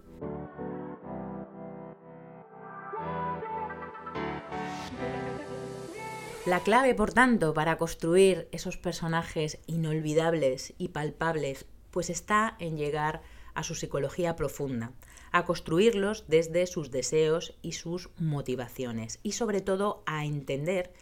La 6.54 6.62
clave, 6.62 6.94
por 6.94 7.12
tanto, 7.12 7.52
para 7.52 7.78
construir 7.78 8.46
esos 8.52 8.76
personajes 8.76 9.58
inolvidables 9.66 10.72
y 10.78 10.90
palpables, 10.90 11.66
pues 11.90 12.10
está 12.10 12.54
en 12.60 12.76
llegar 12.76 13.22
a 13.54 13.64
su 13.64 13.74
psicología 13.74 14.36
profunda, 14.36 14.92
a 15.32 15.46
construirlos 15.46 16.26
desde 16.28 16.68
sus 16.68 16.92
deseos 16.92 17.58
y 17.60 17.72
sus 17.72 18.10
motivaciones, 18.20 19.18
y 19.24 19.32
sobre 19.32 19.62
todo 19.62 20.04
a 20.06 20.26
entender 20.26 20.92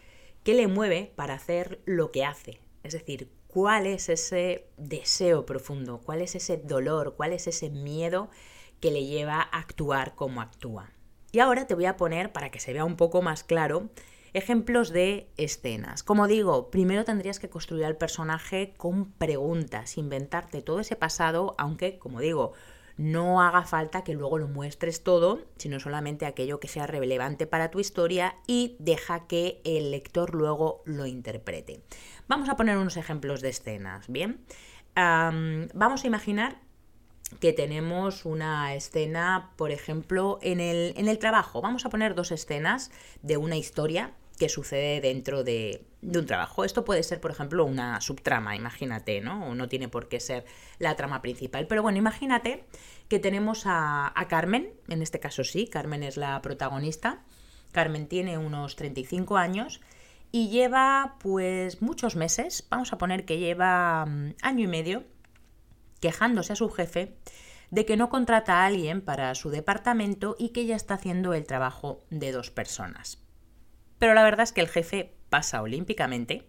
qué 0.43 0.55
le 0.55 0.65
mueve 0.65 1.13
para 1.15 1.35
hacer 1.35 1.81
lo 1.85 2.11
que 2.11 2.25
hace, 2.25 2.59
es 2.81 2.93
decir, 2.93 3.29
cuál 3.45 3.85
es 3.85 4.09
ese 4.09 4.65
deseo 4.77 5.45
profundo, 5.45 6.01
cuál 6.03 6.23
es 6.23 6.33
ese 6.33 6.57
dolor, 6.57 7.13
cuál 7.15 7.31
es 7.31 7.45
ese 7.45 7.69
miedo 7.69 8.31
que 8.79 8.89
le 8.89 9.05
lleva 9.05 9.35
a 9.35 9.59
actuar 9.59 10.15
como 10.15 10.41
actúa. 10.41 10.93
Y 11.31 11.41
ahora 11.41 11.67
te 11.67 11.75
voy 11.75 11.85
a 11.85 11.95
poner, 11.95 12.31
para 12.31 12.49
que 12.49 12.59
se 12.59 12.73
vea 12.73 12.85
un 12.85 12.95
poco 12.95 13.21
más 13.21 13.43
claro, 13.43 13.91
Ejemplos 14.33 14.89
de 14.89 15.29
escenas. 15.37 16.01
Como 16.01 16.27
digo, 16.27 16.71
primero 16.71 17.05
tendrías 17.05 17.39
que 17.39 17.49
construir 17.49 17.85
al 17.85 17.97
personaje 17.97 18.73
con 18.77 19.11
preguntas, 19.11 19.97
inventarte 19.97 20.63
todo 20.63 20.79
ese 20.79 20.95
pasado, 20.95 21.53
aunque, 21.59 21.99
como 21.99 22.19
digo, 22.19 22.53
no 22.97 23.41
haga 23.41 23.63
falta 23.63 24.03
que 24.03 24.13
luego 24.13 24.39
lo 24.39 24.47
muestres 24.47 25.03
todo, 25.03 25.41
sino 25.57 25.79
solamente 25.79 26.25
aquello 26.25 26.59
que 26.59 26.67
sea 26.67 26.87
relevante 26.87 27.45
para 27.45 27.69
tu 27.69 27.79
historia 27.79 28.35
y 28.47 28.75
deja 28.79 29.27
que 29.27 29.61
el 29.65 29.91
lector 29.91 30.33
luego 30.33 30.81
lo 30.85 31.05
interprete. 31.05 31.83
Vamos 32.27 32.49
a 32.49 32.55
poner 32.55 32.77
unos 32.77 32.97
ejemplos 32.97 33.41
de 33.41 33.49
escenas, 33.49 34.07
¿bien? 34.07 34.43
vamos 34.95 36.03
a 36.03 36.07
imaginar 36.07 36.59
que 37.39 37.51
tenemos 37.51 38.25
una 38.25 38.75
escena, 38.75 39.51
por 39.57 39.71
ejemplo, 39.71 40.37
en 40.43 40.59
el, 40.59 40.93
en 40.97 41.07
el 41.07 41.17
trabajo. 41.17 41.61
Vamos 41.61 41.85
a 41.85 41.89
poner 41.89 42.13
dos 42.13 42.31
escenas 42.31 42.91
de 43.23 43.37
una 43.37 43.57
historia 43.57 44.13
que 44.37 44.49
sucede 44.49 45.01
dentro 45.01 45.43
de, 45.43 45.85
un 46.01 46.25
trabajo. 46.25 46.63
Esto 46.65 46.83
puede 46.83 47.03
ser, 47.03 47.21
por 47.21 47.31
ejemplo, 47.31 47.65
una 47.65 48.01
subtrama, 48.01 48.55
imagínate, 48.55 49.21
¿no? 49.21 49.47
O 49.47 49.55
no 49.55 49.69
tiene 49.69 49.87
por 49.87 50.09
qué 50.09 50.19
ser 50.19 50.45
la 50.79 50.95
trama 50.95 51.21
principal. 51.21 51.67
Pero 51.67 51.81
bueno, 51.81 51.97
imagínate 51.97 52.65
que 53.07 53.19
tenemos 53.19 53.63
a, 53.65 54.13
Carmen, 54.27 54.73
en 54.89 55.01
este 55.01 55.19
caso 55.19 55.43
sí, 55.43 55.67
Carmen 55.67 56.03
es 56.03 56.17
la 56.17 56.41
protagonista. 56.41 57.23
Carmen 57.71 58.07
tiene 58.07 58.37
unos 58.37 58.75
35 58.75 59.37
años 59.37 59.81
y 60.31 60.49
lleva 60.49 61.15
pues 61.19 61.81
muchos 61.81 62.15
meses, 62.15 62.65
vamos 62.69 62.91
a 62.91 62.97
poner 62.97 63.25
que 63.25 63.39
lleva 63.39 64.05
mm, 64.05 64.35
año 64.41 64.63
y 64.63 64.67
medio, 64.67 65.03
quejándose 65.99 66.53
a 66.53 66.55
su 66.55 66.69
jefe 66.69 67.15
de 67.71 67.85
que 67.85 67.97
no 67.97 68.09
contrata 68.09 68.61
a 68.61 68.65
alguien 68.65 69.01
para 69.01 69.33
su 69.35 69.49
departamento 69.49 70.35
y 70.37 70.49
que 70.49 70.65
ya 70.65 70.75
está 70.75 70.95
haciendo 70.95 71.33
el 71.33 71.45
trabajo 71.45 72.03
de 72.09 72.31
dos 72.31 72.51
personas. 72.51 73.22
Pero 74.03 74.15
la 74.15 74.23
verdad 74.23 74.43
es 74.43 74.51
que 74.51 74.59
el 74.59 74.67
jefe 74.67 75.13
pasa 75.29 75.61
olímpicamente, 75.61 76.45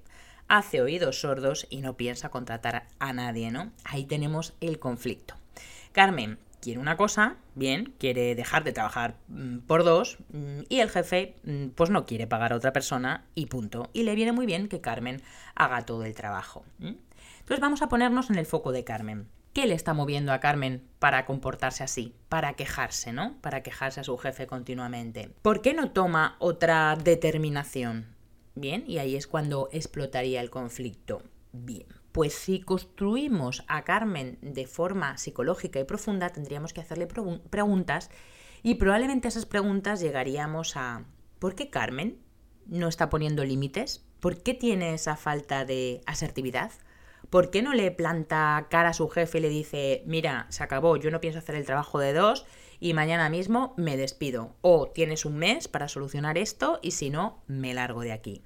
hace 0.49 0.83
oídos 0.83 1.21
sordos 1.21 1.69
y 1.71 1.83
no 1.83 1.97
piensa 1.97 2.29
contratar 2.29 2.88
a 2.99 3.12
nadie, 3.12 3.53
¿no? 3.53 3.71
Ahí 3.85 4.07
tenemos 4.07 4.55
el 4.61 4.81
conflicto. 4.81 5.37
Carmen 5.93 6.40
quiere 6.61 6.81
una 6.81 6.97
cosa, 6.97 7.37
bien, 7.55 7.95
quiere 8.01 8.35
dejar 8.35 8.64
de 8.64 8.73
trabajar 8.73 9.19
mm, 9.29 9.59
por 9.59 9.85
dos 9.85 10.19
mm, 10.33 10.62
y 10.69 10.81
el 10.81 10.90
jefe 10.90 11.37
mm, 11.45 11.67
pues 11.77 11.90
no 11.90 12.07
quiere 12.07 12.27
pagar 12.27 12.53
a 12.53 12.57
otra 12.57 12.73
persona 12.73 13.25
y 13.37 13.47
punto. 13.47 13.88
Y 13.93 14.03
le 14.03 14.17
viene 14.17 14.33
muy 14.33 14.47
bien 14.47 14.67
que 14.67 14.81
Carmen 14.81 15.23
haga 15.55 15.87
todo 15.87 16.05
el 16.05 16.17
trabajo. 16.17 16.64
Entonces 16.81 17.61
vamos 17.61 17.83
a 17.83 17.88
ponernos 17.88 18.31
en 18.31 18.38
el 18.38 18.47
foco 18.47 18.73
de 18.73 18.83
Carmen. 18.83 19.29
¿Qué 19.55 19.69
le 19.69 19.75
está 19.75 19.95
moviendo 19.95 20.33
a 20.33 20.40
Carmen 20.40 20.83
para 20.99 21.25
comportarse 21.27 21.85
así? 21.85 22.17
Para 22.29 22.55
quejarse, 22.55 23.12
¿no? 23.12 23.40
Para 23.40 23.62
quejarse 23.62 24.01
a 24.01 24.05
su 24.05 24.19
jefe 24.19 24.49
continuamente. 24.49 25.31
¿Por 25.43 25.62
qué 25.62 25.75
no 25.75 25.93
toma 25.93 26.35
otra 26.40 26.97
determinación? 26.97 28.17
Bien, 28.57 28.83
y 28.88 28.99
ahí 28.99 29.14
es 29.14 29.29
cuando 29.29 29.69
explotaría 29.71 30.40
el 30.40 30.51
conflicto. 30.51 31.23
Bien, 31.53 31.87
pues 32.11 32.35
si 32.35 32.62
construimos 32.62 33.62
a 33.69 33.85
Carmen 33.85 34.38
de 34.43 34.67
forma 34.67 35.19
psicológica 35.19 35.79
y 35.79 35.85
profunda, 35.85 36.31
tendríamos 36.31 36.73
que 36.73 36.81
hacerle 36.81 37.07
preguntas 37.07 38.11
y 38.64 38.75
probablemente 38.75 39.29
esas 39.29 39.47
preguntas 39.47 40.01
llegaríamos 40.01 40.77
a 40.77 41.05
¿por 41.38 41.55
qué 41.55 41.71
Carmen 41.71 42.19
no 42.67 42.88
está 42.88 43.09
poniendo 43.09 43.45
límites? 43.45 44.05
¿Por 44.19 44.43
qué 44.43 44.53
tiene 44.53 44.95
esa 44.95 45.14
falta 45.14 45.64
de 45.64 46.01
asertividad? 46.07 46.73
¿Por 47.35 47.51
qué 47.51 47.62
no 47.62 47.75
le 47.75 47.90
planta 47.90 48.68
cara 48.70 48.90
a 48.90 48.94
su 48.94 49.09
jefe 49.09 49.38
y 49.38 49.40
le 49.40 49.49
dice, 49.49 50.05
mira, 50.07 50.47
se 50.51 50.62
acabó, 50.62 50.97
yo 50.97 51.11
no 51.11 51.20
pienso 51.20 51.40
hacer 51.40 51.57
el 51.57 51.66
trabajo 51.66 51.99
de 51.99 52.12
dos 52.12 52.47
y 52.79 52.94
mañana 52.94 53.29
mismo 53.29 53.75
me 53.77 53.97
despido? 53.97 54.55
O 54.61 54.87
tienes 54.87 55.25
un 55.25 55.38
mes 55.38 55.66
para 55.66 55.88
solucionar 55.88 56.38
esto 56.38 56.79
y 56.81 56.92
si 56.92 57.11
no, 57.11 57.42
me 57.49 57.75
largo 57.75 58.03
de 58.03 58.12
aquí. 58.12 58.44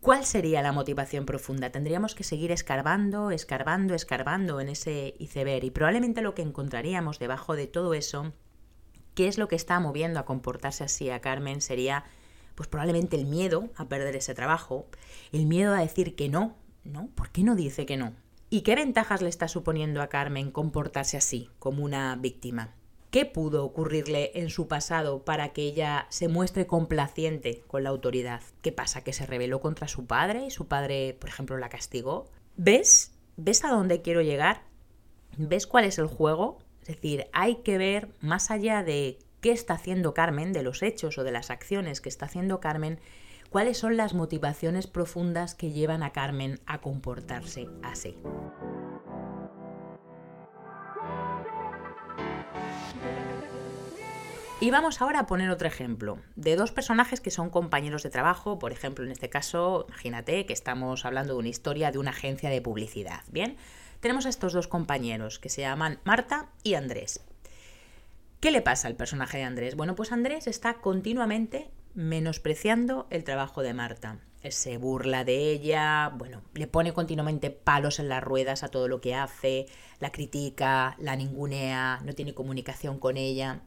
¿Cuál 0.00 0.24
sería 0.24 0.62
la 0.62 0.72
motivación 0.72 1.26
profunda? 1.26 1.68
Tendríamos 1.68 2.14
que 2.14 2.24
seguir 2.24 2.52
escarbando, 2.52 3.30
escarbando, 3.30 3.92
escarbando 3.94 4.58
en 4.58 4.70
ese 4.70 5.14
iceberg 5.18 5.64
y 5.64 5.70
probablemente 5.70 6.22
lo 6.22 6.34
que 6.34 6.40
encontraríamos 6.40 7.18
debajo 7.18 7.54
de 7.54 7.66
todo 7.66 7.92
eso, 7.92 8.32
qué 9.14 9.28
es 9.28 9.36
lo 9.36 9.48
que 9.48 9.56
está 9.56 9.78
moviendo 9.78 10.18
a 10.18 10.24
comportarse 10.24 10.84
así 10.84 11.10
a 11.10 11.20
Carmen, 11.20 11.60
sería 11.60 12.04
pues 12.54 12.66
probablemente 12.66 13.16
el 13.16 13.26
miedo 13.26 13.68
a 13.76 13.90
perder 13.90 14.16
ese 14.16 14.34
trabajo, 14.34 14.86
el 15.32 15.44
miedo 15.44 15.74
a 15.74 15.80
decir 15.80 16.16
que 16.16 16.30
no 16.30 16.61
¿no? 16.84 17.08
¿Por 17.14 17.30
qué 17.30 17.42
no 17.42 17.54
dice 17.54 17.86
que 17.86 17.96
no? 17.96 18.14
¿Y 18.50 18.62
qué 18.62 18.74
ventajas 18.74 19.22
le 19.22 19.28
está 19.28 19.48
suponiendo 19.48 20.02
a 20.02 20.08
Carmen 20.08 20.50
comportarse 20.50 21.16
así, 21.16 21.48
como 21.58 21.84
una 21.84 22.14
víctima? 22.16 22.74
¿Qué 23.10 23.26
pudo 23.26 23.64
ocurrirle 23.64 24.30
en 24.34 24.48
su 24.48 24.68
pasado 24.68 25.24
para 25.24 25.52
que 25.52 25.62
ella 25.62 26.06
se 26.08 26.28
muestre 26.28 26.66
complaciente 26.66 27.62
con 27.66 27.84
la 27.84 27.90
autoridad? 27.90 28.40
¿Qué 28.62 28.72
pasa? 28.72 29.04
¿Que 29.04 29.12
se 29.12 29.26
rebeló 29.26 29.60
contra 29.60 29.86
su 29.86 30.06
padre 30.06 30.46
y 30.46 30.50
su 30.50 30.66
padre, 30.66 31.16
por 31.20 31.28
ejemplo, 31.28 31.58
la 31.58 31.68
castigó? 31.68 32.30
¿Ves? 32.56 33.12
¿Ves 33.36 33.64
a 33.64 33.70
dónde 33.70 34.02
quiero 34.02 34.22
llegar? 34.22 34.62
¿Ves 35.36 35.66
cuál 35.66 35.84
es 35.84 35.98
el 35.98 36.06
juego? 36.06 36.58
Es 36.82 36.88
decir, 36.88 37.26
hay 37.32 37.56
que 37.56 37.78
ver 37.78 38.08
más 38.20 38.50
allá 38.50 38.82
de 38.82 39.18
qué 39.42 39.52
está 39.52 39.74
haciendo 39.74 40.14
Carmen, 40.14 40.52
de 40.52 40.62
los 40.62 40.82
hechos 40.82 41.18
o 41.18 41.24
de 41.24 41.32
las 41.32 41.50
acciones 41.50 42.00
que 42.00 42.08
está 42.08 42.26
haciendo 42.26 42.60
Carmen, 42.60 42.98
cuáles 43.52 43.76
son 43.76 43.98
las 43.98 44.14
motivaciones 44.14 44.86
profundas 44.86 45.54
que 45.54 45.70
llevan 45.70 46.02
a 46.02 46.10
Carmen 46.10 46.58
a 46.66 46.80
comportarse 46.80 47.68
así. 47.82 48.16
Y 54.58 54.70
vamos 54.70 55.02
ahora 55.02 55.20
a 55.20 55.26
poner 55.26 55.50
otro 55.50 55.68
ejemplo 55.68 56.18
de 56.36 56.56
dos 56.56 56.72
personajes 56.72 57.20
que 57.20 57.30
son 57.32 57.50
compañeros 57.50 58.04
de 58.04 58.10
trabajo. 58.10 58.58
Por 58.58 58.72
ejemplo, 58.72 59.04
en 59.04 59.10
este 59.10 59.28
caso, 59.28 59.86
imagínate 59.88 60.46
que 60.46 60.52
estamos 60.52 61.04
hablando 61.04 61.34
de 61.34 61.40
una 61.40 61.48
historia 61.48 61.90
de 61.90 61.98
una 61.98 62.12
agencia 62.12 62.48
de 62.48 62.62
publicidad. 62.62 63.20
Bien, 63.30 63.56
tenemos 64.00 64.24
a 64.24 64.30
estos 64.30 64.52
dos 64.52 64.68
compañeros 64.68 65.38
que 65.38 65.48
se 65.50 65.62
llaman 65.62 65.98
Marta 66.04 66.46
y 66.62 66.74
Andrés. 66.74 67.20
¿Qué 68.40 68.50
le 68.50 68.62
pasa 68.62 68.88
al 68.88 68.94
personaje 68.94 69.38
de 69.38 69.44
Andrés? 69.44 69.74
Bueno, 69.74 69.94
pues 69.94 70.10
Andrés 70.10 70.46
está 70.46 70.74
continuamente 70.74 71.70
menospreciando 71.94 73.06
el 73.10 73.24
trabajo 73.24 73.62
de 73.62 73.74
Marta. 73.74 74.18
Se 74.50 74.76
burla 74.76 75.24
de 75.24 75.50
ella, 75.52 76.12
bueno, 76.16 76.42
le 76.54 76.66
pone 76.66 76.92
continuamente 76.92 77.50
palos 77.50 78.00
en 78.00 78.08
las 78.08 78.24
ruedas 78.24 78.64
a 78.64 78.68
todo 78.68 78.88
lo 78.88 79.00
que 79.00 79.14
hace, 79.14 79.66
la 80.00 80.10
critica, 80.10 80.96
la 80.98 81.14
ningunea, 81.14 82.00
no 82.04 82.12
tiene 82.12 82.34
comunicación 82.34 82.98
con 82.98 83.16
ella. 83.16 83.62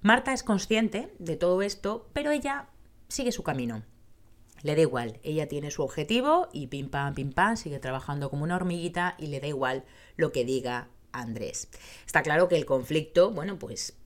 Marta 0.00 0.32
es 0.32 0.42
consciente 0.42 1.12
de 1.18 1.36
todo 1.36 1.60
esto, 1.60 2.08
pero 2.12 2.30
ella 2.30 2.68
sigue 3.08 3.32
su 3.32 3.42
camino. 3.42 3.82
Le 4.62 4.74
da 4.74 4.82
igual, 4.82 5.20
ella 5.22 5.46
tiene 5.46 5.70
su 5.70 5.82
objetivo 5.82 6.48
y 6.52 6.68
pim 6.68 6.88
pam, 6.88 7.14
pim 7.14 7.32
pam, 7.32 7.56
sigue 7.56 7.78
trabajando 7.78 8.30
como 8.30 8.44
una 8.44 8.56
hormiguita 8.56 9.14
y 9.18 9.26
le 9.26 9.40
da 9.40 9.46
igual 9.46 9.84
lo 10.16 10.32
que 10.32 10.44
diga 10.44 10.88
Andrés. 11.12 11.68
Está 12.06 12.22
claro 12.22 12.48
que 12.48 12.56
el 12.56 12.66
conflicto, 12.66 13.30
bueno, 13.30 13.58
pues 13.58 13.96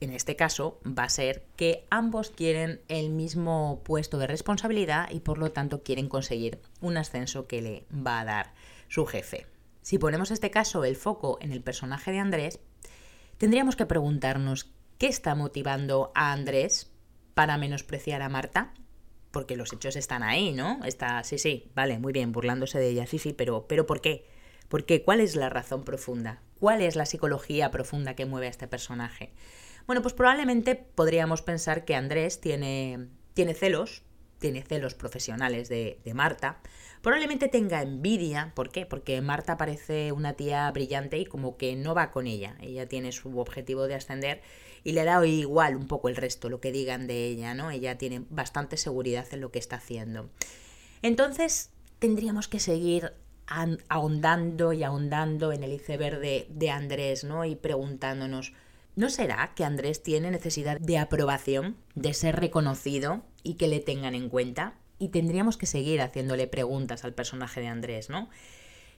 en 0.00 0.12
este 0.12 0.36
caso 0.36 0.80
va 0.86 1.04
a 1.04 1.08
ser 1.08 1.44
que 1.56 1.86
ambos 1.90 2.30
quieren 2.30 2.80
el 2.88 3.10
mismo 3.10 3.82
puesto 3.84 4.18
de 4.18 4.26
responsabilidad 4.26 5.10
y 5.10 5.20
por 5.20 5.38
lo 5.38 5.52
tanto 5.52 5.82
quieren 5.82 6.08
conseguir 6.08 6.60
un 6.80 6.96
ascenso 6.96 7.46
que 7.46 7.62
le 7.62 7.86
va 7.92 8.20
a 8.20 8.24
dar 8.24 8.54
su 8.88 9.06
jefe. 9.06 9.46
Si 9.82 9.98
ponemos 9.98 10.30
este 10.30 10.50
caso 10.50 10.84
el 10.84 10.96
foco 10.96 11.38
en 11.40 11.52
el 11.52 11.62
personaje 11.62 12.12
de 12.12 12.18
Andrés, 12.18 12.60
tendríamos 13.38 13.76
que 13.76 13.86
preguntarnos 13.86 14.70
qué 14.98 15.06
está 15.06 15.34
motivando 15.34 16.12
a 16.14 16.32
Andrés 16.32 16.90
para 17.34 17.56
menospreciar 17.56 18.20
a 18.22 18.28
Marta, 18.28 18.74
porque 19.30 19.56
los 19.56 19.72
hechos 19.72 19.96
están 19.96 20.22
ahí, 20.22 20.52
¿no? 20.52 20.84
Está, 20.84 21.22
sí, 21.24 21.38
sí, 21.38 21.70
vale, 21.74 21.98
muy 21.98 22.12
bien, 22.12 22.32
burlándose 22.32 22.78
de 22.78 22.88
ella, 22.88 23.06
sí, 23.06 23.18
sí, 23.18 23.32
pero, 23.32 23.66
pero 23.68 23.86
¿por 23.86 24.00
qué? 24.00 24.26
¿Por 24.68 24.84
qué? 24.84 25.02
¿Cuál 25.02 25.20
es 25.20 25.36
la 25.36 25.48
razón 25.48 25.84
profunda? 25.84 26.42
¿Cuál 26.58 26.82
es 26.82 26.96
la 26.96 27.06
psicología 27.06 27.70
profunda 27.70 28.14
que 28.14 28.26
mueve 28.26 28.48
a 28.48 28.50
este 28.50 28.66
personaje? 28.66 29.32
Bueno, 29.88 30.02
pues 30.02 30.12
probablemente 30.12 30.74
podríamos 30.74 31.40
pensar 31.40 31.86
que 31.86 31.94
Andrés 31.94 32.42
tiene, 32.42 33.08
tiene 33.32 33.54
celos, 33.54 34.02
tiene 34.38 34.60
celos 34.60 34.92
profesionales 34.92 35.70
de, 35.70 35.98
Marta. 36.12 36.60
Probablemente 37.00 37.48
tenga 37.48 37.80
envidia. 37.80 38.52
¿Por 38.54 38.68
qué? 38.68 38.84
Porque 38.84 39.22
Marta 39.22 39.56
parece 39.56 40.12
una 40.12 40.34
tía 40.34 40.70
brillante 40.72 41.16
y 41.16 41.24
como 41.24 41.56
que 41.56 41.74
no 41.74 41.94
va 41.94 42.10
con 42.10 42.26
ella. 42.26 42.54
Ella 42.60 42.86
tiene 42.86 43.12
su 43.12 43.38
objetivo 43.38 43.86
de 43.86 43.94
ascender 43.94 44.42
y 44.84 44.92
le 44.92 45.04
da 45.04 45.26
igual 45.26 45.74
un 45.74 45.86
poco 45.86 46.10
el 46.10 46.16
resto, 46.16 46.50
lo 46.50 46.60
que 46.60 46.70
digan 46.70 47.06
de 47.06 47.24
ella, 47.24 47.54
¿no? 47.54 47.70
Ella 47.70 47.96
tiene 47.96 48.26
bastante 48.28 48.76
seguridad 48.76 49.26
en 49.32 49.40
lo 49.40 49.50
que 49.50 49.58
está 49.58 49.76
haciendo. 49.76 50.28
Entonces, 51.00 51.70
tendríamos 51.98 52.46
que 52.46 52.60
seguir 52.60 53.14
ahondando 53.88 54.74
y 54.74 54.82
ahondando 54.82 55.50
en 55.50 55.64
el 55.64 55.72
iceberg 55.72 56.20
de, 56.20 56.46
de 56.50 56.68
Andrés, 56.68 57.24
¿no? 57.24 57.46
Y 57.46 57.56
preguntándonos, 57.56 58.52
¿No 58.98 59.10
será 59.10 59.52
que 59.54 59.64
Andrés 59.64 60.02
tiene 60.02 60.32
necesidad 60.32 60.80
de 60.80 60.98
aprobación, 60.98 61.76
de 61.94 62.12
ser 62.14 62.34
reconocido 62.34 63.22
y 63.44 63.54
que 63.54 63.68
le 63.68 63.78
tengan 63.78 64.16
en 64.16 64.28
cuenta? 64.28 64.74
Y 64.98 65.10
tendríamos 65.10 65.56
que 65.56 65.66
seguir 65.66 66.00
haciéndole 66.00 66.48
preguntas 66.48 67.04
al 67.04 67.14
personaje 67.14 67.60
de 67.60 67.68
Andrés, 67.68 68.10
¿no? 68.10 68.28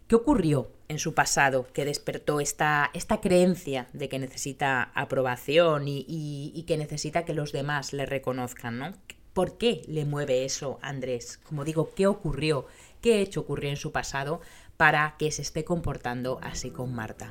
¿Qué 0.07 0.15
ocurrió 0.15 0.73
en 0.89 0.99
su 0.99 1.13
pasado 1.13 1.67
que 1.75 1.85
despertó 1.85 2.41
esta, 2.41 2.91
esta 2.95 3.21
creencia 3.21 3.89
de 3.93 4.09
que 4.09 4.19
necesita 4.19 4.85
aprobación 4.95 5.87
y, 5.87 6.07
y, 6.09 6.63
que 6.63 6.79
necesita 6.79 7.27
que 7.27 7.35
los 7.35 7.53
demás 7.53 7.93
le 7.93 8.07
reconozcan, 8.07 8.79
¿no? 8.79 8.95
¿Por 9.35 9.59
qué 9.59 9.83
le 9.87 10.07
mueve 10.07 10.47
eso 10.47 10.79
a 10.81 10.89
Andrés? 10.89 11.37
Como 11.37 11.63
digo, 11.63 11.93
¿qué 11.95 12.07
ocurrió? 12.07 12.67
¿Qué 13.03 13.21
hecho 13.21 13.41
ocurrió 13.41 13.69
en 13.69 13.77
su 13.77 13.93
pasado 13.93 14.41
para 14.79 15.17
que 15.19 15.31
se 15.31 15.43
esté 15.43 15.67
comportando 15.67 16.41
así 16.43 16.71
con 16.71 16.95
Marta? 16.95 17.31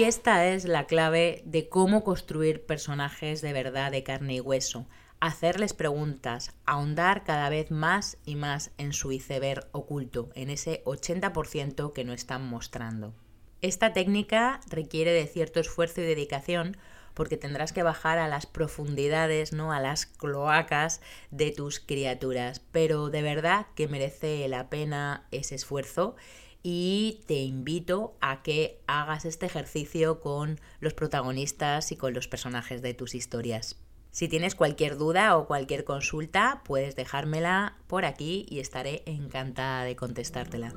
Y 0.00 0.04
esta 0.04 0.46
es 0.46 0.64
la 0.64 0.86
clave 0.86 1.42
de 1.44 1.68
cómo 1.68 2.04
construir 2.04 2.64
personajes 2.64 3.42
de 3.42 3.52
verdad 3.52 3.92
de 3.92 4.02
carne 4.02 4.36
y 4.36 4.40
hueso. 4.40 4.88
Hacerles 5.20 5.74
preguntas, 5.74 6.54
ahondar 6.64 7.22
cada 7.22 7.50
vez 7.50 7.70
más 7.70 8.16
y 8.24 8.34
más 8.34 8.70
en 8.78 8.94
su 8.94 9.12
iceberg 9.12 9.68
oculto, 9.72 10.30
en 10.34 10.48
ese 10.48 10.82
80% 10.86 11.92
que 11.92 12.04
no 12.04 12.14
están 12.14 12.48
mostrando. 12.48 13.12
Esta 13.60 13.92
técnica 13.92 14.60
requiere 14.70 15.12
de 15.12 15.26
cierto 15.26 15.60
esfuerzo 15.60 16.00
y 16.00 16.04
dedicación 16.04 16.78
porque 17.12 17.36
tendrás 17.36 17.74
que 17.74 17.82
bajar 17.82 18.18
a 18.18 18.26
las 18.26 18.46
profundidades, 18.46 19.52
¿no? 19.52 19.70
a 19.70 19.80
las 19.80 20.06
cloacas 20.06 21.02
de 21.30 21.50
tus 21.50 21.78
criaturas, 21.78 22.62
pero 22.72 23.10
de 23.10 23.20
verdad 23.20 23.66
que 23.74 23.86
merece 23.86 24.48
la 24.48 24.70
pena 24.70 25.26
ese 25.30 25.56
esfuerzo 25.56 26.16
y 26.62 27.20
te 27.26 27.42
invito 27.42 28.16
a 28.20 28.42
que 28.42 28.80
hagas 28.86 29.24
este 29.24 29.46
ejercicio 29.46 30.20
con 30.20 30.60
los 30.80 30.94
protagonistas 30.94 31.92
y 31.92 31.96
con 31.96 32.14
los 32.14 32.28
personajes 32.28 32.82
de 32.82 32.94
tus 32.94 33.14
historias. 33.14 33.76
Si 34.10 34.28
tienes 34.28 34.54
cualquier 34.54 34.96
duda 34.96 35.36
o 35.36 35.46
cualquier 35.46 35.84
consulta, 35.84 36.62
puedes 36.64 36.96
dejármela 36.96 37.76
por 37.86 38.04
aquí 38.04 38.44
y 38.48 38.58
estaré 38.58 39.02
encantada 39.06 39.84
de 39.84 39.94
contestártela. 39.94 40.74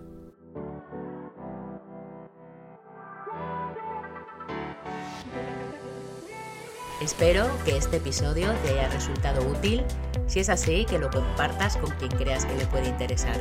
Espero 7.01 7.49
que 7.65 7.75
este 7.75 7.97
episodio 7.97 8.53
te 8.63 8.69
haya 8.69 8.87
resultado 8.87 9.45
útil. 9.45 9.83
Si 10.27 10.39
es 10.39 10.47
así, 10.47 10.85
que 10.85 10.99
lo 10.99 11.09
compartas 11.09 11.75
con 11.75 11.89
quien 11.97 12.11
creas 12.11 12.45
que 12.45 12.55
le 12.55 12.65
puede 12.67 12.87
interesar. 12.87 13.35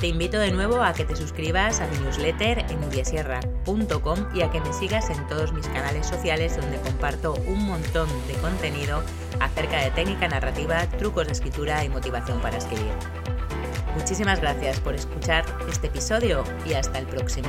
Te 0.00 0.08
invito 0.08 0.38
de 0.38 0.50
nuevo 0.50 0.82
a 0.82 0.92
que 0.92 1.04
te 1.04 1.16
suscribas 1.16 1.80
a 1.80 1.86
mi 1.86 1.96
newsletter 1.98 2.66
en 2.70 2.84
udiasierra.com 2.84 4.18
y 4.34 4.42
a 4.42 4.50
que 4.50 4.60
me 4.60 4.72
sigas 4.72 5.08
en 5.08 5.26
todos 5.28 5.52
mis 5.52 5.66
canales 5.68 6.06
sociales 6.06 6.56
donde 6.56 6.78
comparto 6.80 7.34
un 7.46 7.66
montón 7.66 8.08
de 8.26 8.34
contenido 8.34 9.02
acerca 9.40 9.82
de 9.82 9.90
técnica 9.92 10.28
narrativa, 10.28 10.86
trucos 10.98 11.26
de 11.26 11.32
escritura 11.32 11.84
y 11.84 11.88
motivación 11.88 12.40
para 12.40 12.58
escribir. 12.58 12.92
Muchísimas 13.96 14.40
gracias 14.40 14.80
por 14.80 14.94
escuchar 14.94 15.44
este 15.68 15.86
episodio 15.86 16.44
y 16.66 16.74
hasta 16.74 16.98
el 16.98 17.06
próximo. 17.06 17.48